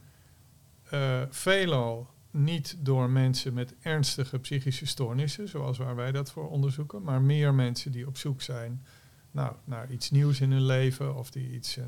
[0.91, 7.03] eh, veelal niet door mensen met ernstige psychische stoornissen, zoals waar wij dat voor onderzoeken,
[7.03, 8.83] maar meer mensen die op zoek zijn
[9.31, 11.79] nou, naar iets nieuws in hun leven of die iets,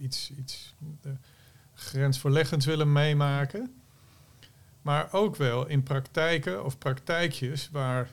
[0.00, 0.74] iets, iets
[1.78, 3.72] eh, grensverleggends willen meemaken.
[4.82, 8.10] Maar ook wel in praktijken of praktijkjes waar,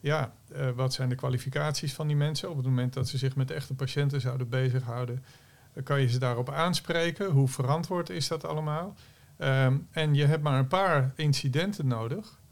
[0.00, 2.50] ja, eh, wat zijn de kwalificaties van die mensen?
[2.50, 5.24] Op het moment dat ze zich met echte patiënten zouden bezighouden,
[5.72, 7.30] dan kan je ze daarop aanspreken.
[7.30, 8.94] Hoe verantwoord is dat allemaal?
[9.36, 12.42] Ehm, en je hebt maar een paar incidenten nodig.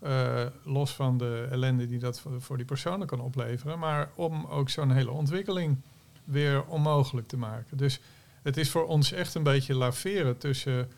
[0.00, 3.78] eh, los van de ellende die dat voor, voor die personen kan opleveren.
[3.78, 5.76] Maar om ook zo'n hele ontwikkeling
[6.24, 7.76] weer onmogelijk te maken.
[7.76, 8.00] Dus
[8.44, 10.90] het is voor ons echt een beetje laveren tussen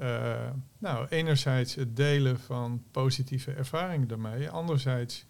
[0.00, 5.24] uh, nou, enerzijds het delen van positieve ervaringen daarmee, anderzijds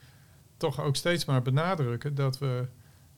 [0.56, 2.66] toch ook steeds maar benadrukken dat we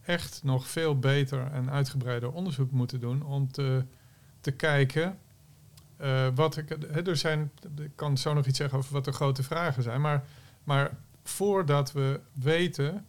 [0.02, 3.84] echt nog veel beter en uitgebreider onderzoek moeten doen om te,
[4.40, 5.18] te kijken
[6.00, 6.70] uh, wat ik,
[7.06, 10.24] er zijn, ik kan zo nog iets zeggen over wat de grote vragen zijn, maar,
[10.64, 13.06] maar voordat we weten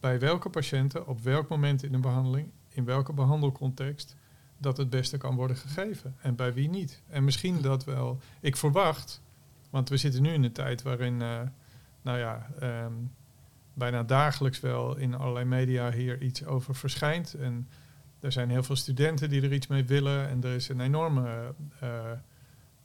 [0.00, 4.16] bij welke patiënten, op welk moment in de behandeling, in welke behandelcontext,
[4.58, 7.02] dat het beste kan worden gegeven en bij wie niet.
[7.08, 9.22] En misschien dat wel, ik verwacht,
[9.70, 11.40] want we zitten nu in een tijd waarin, uh,
[12.02, 13.10] nou ja, um,
[13.74, 17.34] bijna dagelijks wel in allerlei media hier iets over verschijnt.
[17.34, 17.68] En
[18.20, 21.54] er zijn heel veel studenten die er iets mee willen en er is een enorme,
[21.82, 21.90] uh,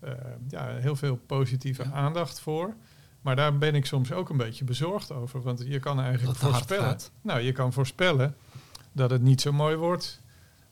[0.04, 0.12] uh,
[0.48, 2.76] ja, heel veel positieve aandacht voor.
[3.22, 5.42] Maar daar ben ik soms ook een beetje bezorgd over.
[5.42, 6.98] Want je kan eigenlijk voorspellen.
[7.22, 8.36] Nou, je kan voorspellen
[8.92, 10.22] dat het niet zo mooi wordt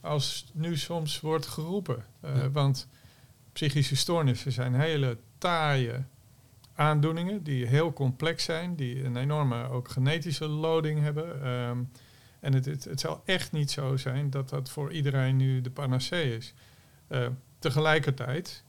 [0.01, 2.05] als nu soms wordt geroepen.
[2.26, 2.88] Uh, Want
[3.53, 6.03] psychische stoornissen zijn hele taaie
[6.76, 11.47] aandoeningen die heel complex zijn, die een enorme ook genetische loading hebben.
[11.47, 11.91] Um,
[12.39, 15.72] en het, het, het, zal echt niet zo zijn dat dat voor iedereen nu de
[15.72, 16.53] panacee is.
[17.09, 17.28] Uh,
[17.59, 18.63] tegelijkertijd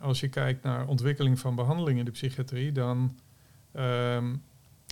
[0.00, 3.18] als je kijkt naar ontwikkeling van behandeling in de psychiatrie, dan
[3.74, 4.42] um,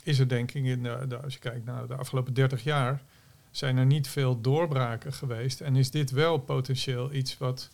[0.02, 3.02] is er denk ik, in de, als je kijkt naar de afgelopen 30 jaar,
[3.50, 5.60] zijn er niet veel doorbraken geweest.
[5.60, 7.70] En is dit wel potentieel iets wat,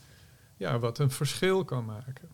[0.57, 2.29] ja, wat een verschil kan maken.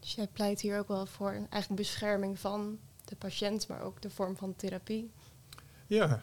[0.00, 4.02] Dus jij pleit hier ook wel voor een eigenlijk bescherming van de patiënt, maar ook
[4.02, 5.10] de vorm van therapie.
[5.86, 6.22] Ja,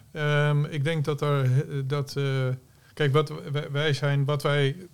[0.49, 2.15] um, ik denk dat er dat.
[2.17, 2.47] Uh,
[2.93, 3.31] kijk, wat
[3.71, 4.87] wij zijn, wat wij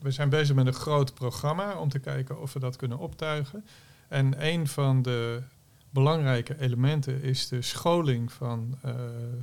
[0.00, 3.64] we zijn bezig met een groot programma om te kijken of we dat kunnen optuigen.
[4.08, 5.42] En een van de
[5.94, 8.94] belangrijke elementen is de scholing van uh,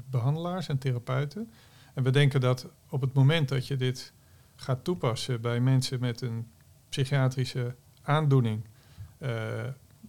[0.09, 1.51] behandelaars en therapeuten.
[1.93, 4.13] En we denken dat op het moment dat je dit
[4.55, 6.47] gaat toepassen bij mensen met een
[6.89, 8.65] psychiatrische aandoening,
[9.19, 9.29] uh,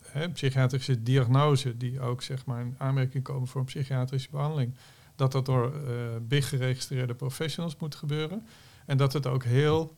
[0.01, 4.75] hè, psychiatrische diagnose, die ook zeg maar in aanmerking komen voor een psychiatrische behandeling,
[5.17, 5.81] dat dat door uh,
[6.23, 8.47] big geregistreerde professionals moet gebeuren.
[8.87, 9.97] En dat het ook heel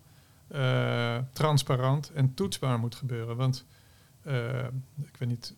[1.32, 3.36] transparant en toetsbaar moet gebeuren.
[3.36, 3.66] Want
[5.02, 5.54] ik weet niet,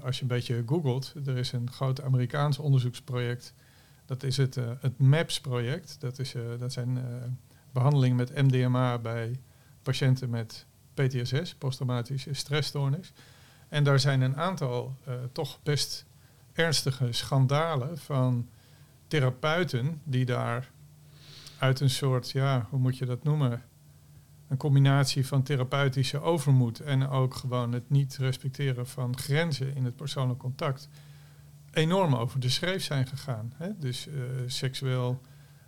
[0.00, 3.54] als je een beetje googelt, er is een groot Amerikaans onderzoeksproject.
[4.04, 5.96] Dat is het, uh, het MAPS-project.
[6.00, 6.98] Dat, is, dat zijn
[7.72, 9.40] behandelingen met MDMA bij
[9.82, 13.12] patiënten met PTSS, posttraumatische stressstoornis.
[13.68, 14.96] En daar zijn een aantal
[15.32, 16.06] toch best
[16.52, 18.48] ernstige schandalen van
[19.08, 20.70] therapeuten die daar
[21.58, 23.62] uit een soort, ja, hoe moet je dat noemen?
[24.48, 29.96] Een combinatie van therapeutische overmoed en ook gewoon het niet respecteren van grenzen in het
[29.96, 30.88] persoonlijk contact
[31.72, 33.52] enorm over de schreef zijn gegaan.
[33.56, 33.68] Hè?
[33.78, 34.14] Dus uh,
[34.46, 35.20] seksueel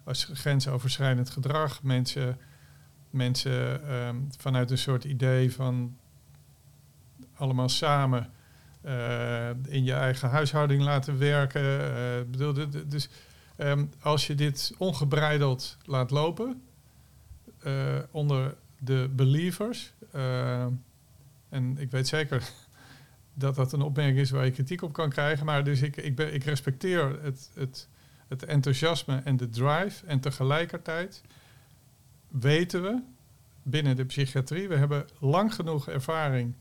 [0.05, 2.39] als grensoverschrijdend gedrag, mensen,
[3.11, 5.97] mensen um, vanuit een soort idee van
[7.35, 8.31] allemaal samen
[8.85, 11.63] uh, in je eigen huishouding laten werken.
[11.63, 12.55] Uh, bedoel,
[12.87, 13.09] dus
[13.57, 16.63] um, als je dit ongebreideld laat lopen,
[18.11, 19.93] onder de believers.
[20.15, 20.67] Uh,
[21.49, 22.51] en ik weet zeker
[23.35, 25.47] dat dat een opmerking is waar je kritiek op kan krijgen.
[25.47, 27.89] Maar dus ik, ik, ben, ik respecteer het, het,
[28.29, 30.07] het enthousiasme en de drive.
[30.07, 31.23] En tegelijkertijd
[32.29, 33.03] weten we
[33.63, 36.55] binnen de psychiatrie, we hebben lang genoeg ervaring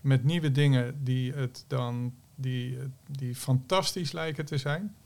[0.00, 4.96] met nieuwe dingen die het dan die, die fantastisch lijken te zijn.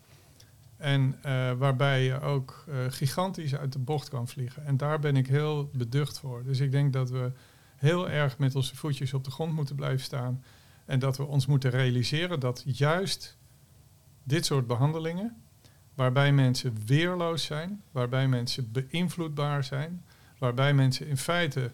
[0.82, 4.64] En uh, waarbij je ook uh, gigantisch uit de bocht kan vliegen.
[4.64, 6.44] En daar ben ik heel beducht voor.
[6.44, 7.32] Dus ik denk dat we
[7.76, 10.44] heel erg met onze voetjes op de grond moeten blijven staan.
[10.84, 13.38] En dat we ons moeten realiseren dat juist
[14.22, 15.36] dit soort behandelingen,
[15.94, 20.04] waarbij mensen weerloos zijn, waarbij mensen beïnvloedbaar zijn,
[20.38, 21.72] waarbij mensen in feite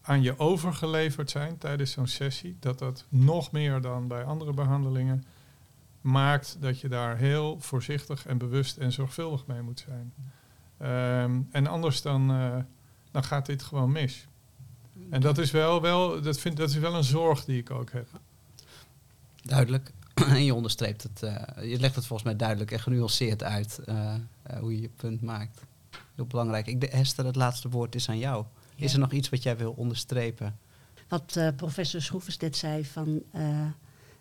[0.00, 5.24] aan je overgeleverd zijn tijdens zo'n sessie, dat dat nog meer dan bij andere behandelingen
[6.04, 10.12] maakt dat je daar heel voorzichtig en bewust en zorgvuldig mee moet zijn.
[11.22, 12.56] Um, en anders dan, uh,
[13.10, 14.26] dan gaat dit gewoon mis.
[15.10, 17.90] En dat is wel, wel, dat, vind, dat is wel een zorg die ik ook
[17.90, 18.08] heb.
[19.42, 19.90] Duidelijk.
[20.28, 24.14] En je onderstreept het, uh, je legt het volgens mij duidelijk en genuanceerd uit uh,
[24.60, 25.60] hoe je je punt maakt.
[26.14, 26.66] Heel belangrijk.
[26.66, 28.44] Ik, Hester, het laatste woord is aan jou.
[28.74, 28.84] Ja.
[28.84, 30.58] Is er nog iets wat jij wil onderstrepen?
[31.08, 33.22] Wat professor Schroevers net zei van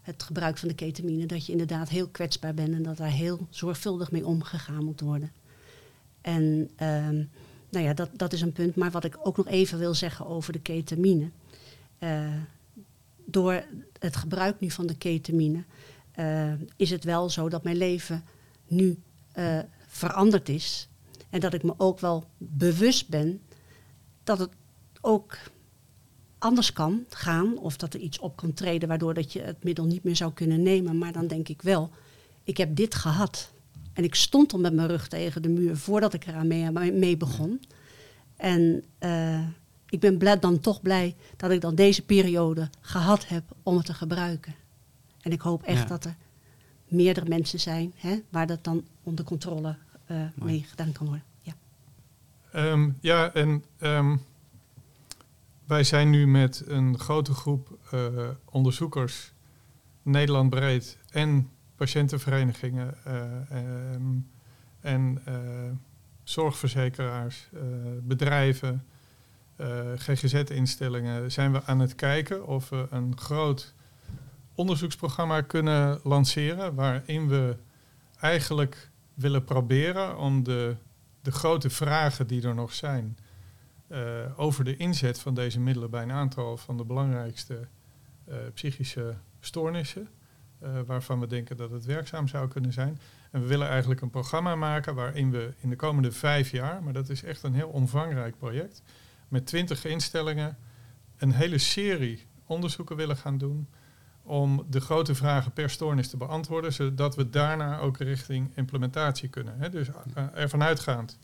[0.04, 3.48] het gebruik van de ketamine, dat je inderdaad heel kwetsbaar bent en dat daar heel
[3.50, 5.32] zorgvuldig mee omgegaan moet worden.
[6.22, 7.30] En um,
[7.70, 8.76] nou ja, dat, dat is een punt.
[8.76, 11.30] Maar wat ik ook nog even wil zeggen over de ketamine.
[12.00, 12.34] Uh,
[13.26, 13.64] door
[14.00, 15.64] het gebruik nu van de ketamine
[16.20, 18.24] uh, is het wel zo dat mijn leven
[18.68, 18.98] nu
[19.36, 20.88] uh, veranderd is.
[21.30, 23.42] En dat ik me ook wel bewust ben
[24.24, 24.52] dat het
[25.02, 25.38] ook
[26.44, 27.58] anders kan gaan.
[27.58, 30.34] Of dat er iets op kan treden waardoor dat je het middel niet meer zou
[30.34, 30.98] kunnen nemen.
[30.98, 31.90] Maar dan denk ik wel,
[32.44, 33.52] ik heb dit gehad.
[33.94, 37.18] En ik stond al met mijn rug tegen de muur voordat ik eraan mee, mee
[37.18, 37.62] begon.
[38.36, 39.48] En uh,
[39.90, 43.86] ik ben blij, dan toch blij dat ik dan deze periode gehad heb om het
[43.86, 44.56] te gebruiken.
[45.22, 46.16] En ik hoop echt dat er
[46.88, 49.76] meerdere mensen zijn hè, waar dat dan onder controle
[50.12, 51.26] uh, mee gedaan kan worden.
[51.42, 51.54] Ja,
[52.56, 54.22] um, ja en um,
[55.66, 59.34] wij zijn nu met een grote groep uh, onderzoekers,
[60.02, 62.96] Nederland breed en patiëntenverenigingen
[63.94, 64.30] um,
[64.80, 65.24] en
[66.24, 67.50] zorgverzekeraars,
[68.02, 68.86] bedrijven,
[69.96, 73.74] GGZ-instellingen, zijn we aan het kijken of we een groot
[74.56, 77.58] onderzoeksprogramma kunnen lanceren waarin we
[78.20, 80.76] eigenlijk willen proberen om de,
[81.22, 83.18] de grote vragen die er nog zijn
[84.36, 87.68] over de inzet van deze middelen bij een aantal van de belangrijkste
[88.30, 90.08] uh, psychische stoornissen,
[90.64, 93.00] uh, waarvan we denken dat het werkzaam zou kunnen zijn.
[93.32, 96.94] En we willen eigenlijk een programma maken waarin we in de komende vijf jaar, maar
[96.94, 98.82] dat is echt een heel omvangrijk project,
[99.28, 100.58] met twintig instellingen
[101.18, 103.68] een hele serie onderzoeken willen gaan doen
[104.22, 109.72] om de grote vragen per stoornis te beantwoorden, zodat we daarna ook richting implementatie kunnen.
[109.72, 109.88] Dus
[110.34, 111.18] ervan uitgaand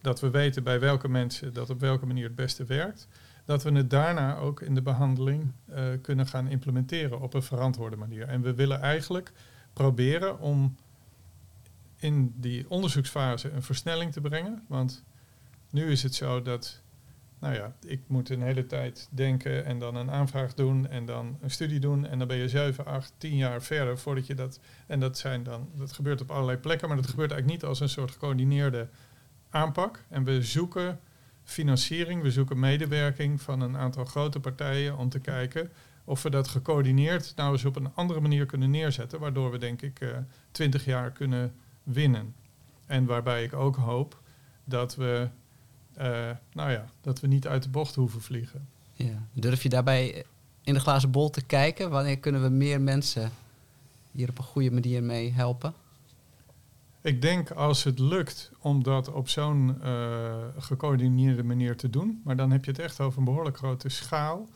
[0.00, 3.08] dat we weten bij welke mensen dat op welke manier het beste werkt,
[3.44, 7.96] dat we het daarna ook in de behandeling uh, kunnen gaan implementeren op een verantwoorde
[7.96, 8.28] manier.
[8.28, 9.32] En we willen eigenlijk
[9.72, 10.76] proberen om
[11.96, 15.04] in die onderzoeksfase een versnelling te brengen, want
[15.70, 16.82] nu is het zo dat
[17.40, 21.38] nou ja, ik moet een hele tijd denken en dan een aanvraag doen en dan
[21.40, 22.06] een studie doen.
[22.06, 24.60] En dan ben je 7, 8, 10 jaar verder voordat je dat.
[24.86, 27.80] En dat zijn dan, dat gebeurt op allerlei plekken, maar dat gebeurt eigenlijk niet als
[27.80, 28.88] een soort gecoördineerde
[29.50, 30.04] aanpak.
[30.08, 31.00] En we zoeken
[31.44, 35.70] financiering, we zoeken medewerking van een aantal grote partijen om te kijken
[36.04, 39.82] of we dat gecoördineerd nou eens op een andere manier kunnen neerzetten, waardoor we denk
[39.82, 40.16] ik uh,
[40.50, 42.34] 20 jaar kunnen winnen.
[42.86, 44.20] En waarbij ik ook hoop
[44.64, 45.28] dat we
[45.98, 48.68] uh, nou ja, dat we niet uit de bocht hoeven vliegen.
[48.92, 49.26] Ja.
[49.32, 50.24] Durf je daarbij
[50.62, 51.90] in de glazen bol te kijken?
[51.90, 53.30] Wanneer kunnen we meer mensen
[54.12, 55.74] hier op een goede manier mee helpen?
[57.02, 62.36] Ik denk als het lukt om dat op zo'n uh, gecoördineerde manier te doen, maar
[62.36, 64.48] dan heb je het echt over een behoorlijk grote schaal,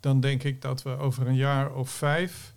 [0.00, 2.54] dan denk ik dat we over een jaar of vijf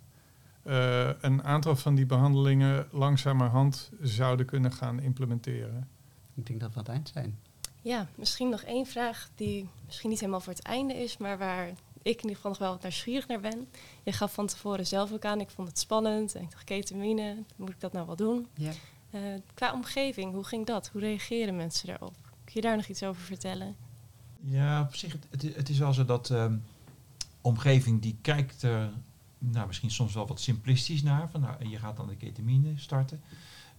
[0.64, 5.88] uh, een aantal van die behandelingen langzamerhand zouden kunnen gaan implementeren.
[6.34, 7.38] Ik denk dat we aan het eind zijn.
[7.82, 11.68] Ja, misschien nog één vraag die misschien niet helemaal voor het einde is, maar waar
[12.02, 13.68] ik in ieder geval nog wel wat nieuwsgierig naar ben.
[14.02, 17.36] Je gaf van tevoren zelf ook aan, ik vond het spannend en ik dacht ketamine,
[17.56, 18.46] moet ik dat nou wel doen?
[18.54, 18.72] Ja.
[19.10, 19.20] Uh,
[19.54, 20.88] qua omgeving, hoe ging dat?
[20.88, 22.14] Hoe reageren mensen daarop?
[22.44, 23.76] Kun je daar nog iets over vertellen?
[24.40, 26.52] Ja, op zich, het, het is wel zo dat uh,
[27.40, 28.86] omgeving die kijkt uh,
[29.38, 31.30] nou, misschien soms wel wat simplistisch naar.
[31.30, 33.20] Van, nou, je gaat dan de ketamine starten.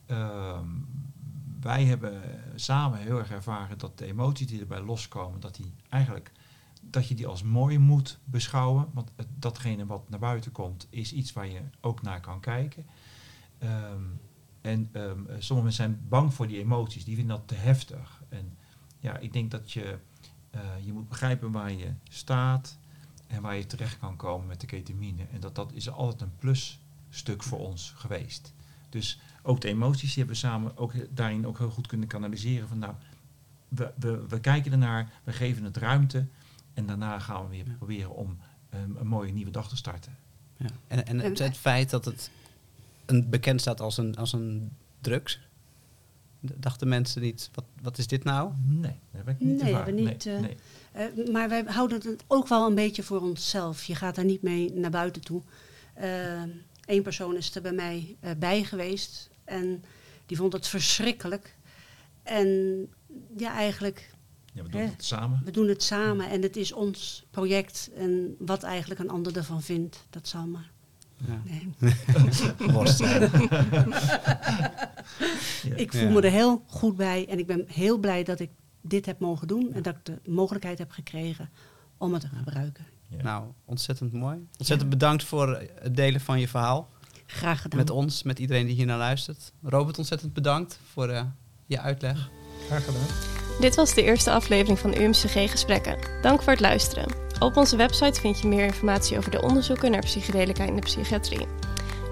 [0.06, 0.68] Ehm,
[1.62, 2.22] wij hebben
[2.56, 6.32] samen heel erg ervaren dat de emoties die erbij loskomen, dat die eigenlijk
[6.82, 8.90] dat je die als mooi moet beschouwen.
[8.94, 12.86] Want datgene wat naar buiten komt, is iets waar je ook naar kan kijken.
[13.64, 14.20] Um,
[14.70, 18.24] en um, sommige mensen zijn bang voor die emoties, die vinden dat te heftig.
[18.30, 18.58] En
[19.00, 19.98] ja, ik denk dat je,
[20.56, 22.78] uh, je moet begrijpen waar je staat
[23.28, 25.24] en waar je terecht kan komen met de ketamine.
[25.32, 28.54] En dat, dat is altijd een plusstuk voor ons geweest.
[28.90, 32.68] Dus ook de emoties die hebben we samen ook daarin ook heel goed kunnen kanaliseren.
[32.68, 32.94] Van nou,
[33.68, 36.26] we, we, we kijken ernaar, we geven het ruimte
[36.74, 38.38] en daarna gaan we weer proberen om
[38.74, 40.18] um, een mooie nieuwe dag te starten.
[40.58, 40.70] Ja.
[40.88, 42.32] En, en het, het, feit dat het
[43.10, 45.40] een, bekend staat als een, als een drugs,
[46.40, 48.52] dachten mensen niet, wat, wat is dit nou?
[48.68, 50.58] Nee, dat heb ik niet nee, we niet, nee, uh, nee.
[51.18, 53.84] Uh, maar wij houden het ook wel een beetje voor onszelf.
[53.84, 55.42] Je gaat daar niet mee naar buiten toe.
[55.96, 59.84] Eén uh, persoon is er bij mij bij geweest en
[60.26, 61.56] die vond het verschrikkelijk.
[62.24, 62.48] En
[63.38, 64.14] ja, eigenlijk.
[64.54, 65.42] Ja, we doen hè, het samen.
[65.46, 67.90] We doen het samen en het is ons project.
[67.96, 70.72] En wat eigenlijk een ander ervan vindt, dat zal maar.
[71.28, 71.42] Ja.
[71.44, 71.74] Nee.
[75.76, 78.50] ik voel me er heel goed bij en ik ben heel blij dat ik
[78.82, 81.50] dit heb mogen doen en dat ik de mogelijkheid heb gekregen
[81.98, 82.86] om het te gebruiken.
[83.18, 84.48] Nou, ontzettend mooi.
[84.58, 86.90] Ontzettend bedankt voor het delen van je verhaal.
[87.26, 87.80] Graag gedaan.
[87.80, 89.54] Met ons, met iedereen die hier naar luistert.
[89.62, 91.22] Robert, ontzettend bedankt voor uh,
[91.66, 92.30] je uitleg.
[92.68, 93.08] Graag gedaan.
[93.60, 95.98] Dit was de eerste aflevering van UMCG Gesprekken.
[96.22, 97.29] Dank voor het luisteren.
[97.40, 101.48] Op onze website vind je meer informatie over de onderzoeken naar psychedelica in de psychiatrie.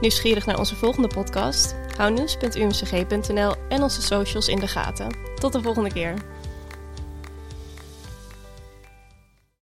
[0.02, 1.76] Nieuwsgierig naar onze volgende podcast?
[1.98, 5.16] Hou nieuws.umcg.nl en onze socials in de gaten.
[5.36, 6.14] Tot de volgende keer.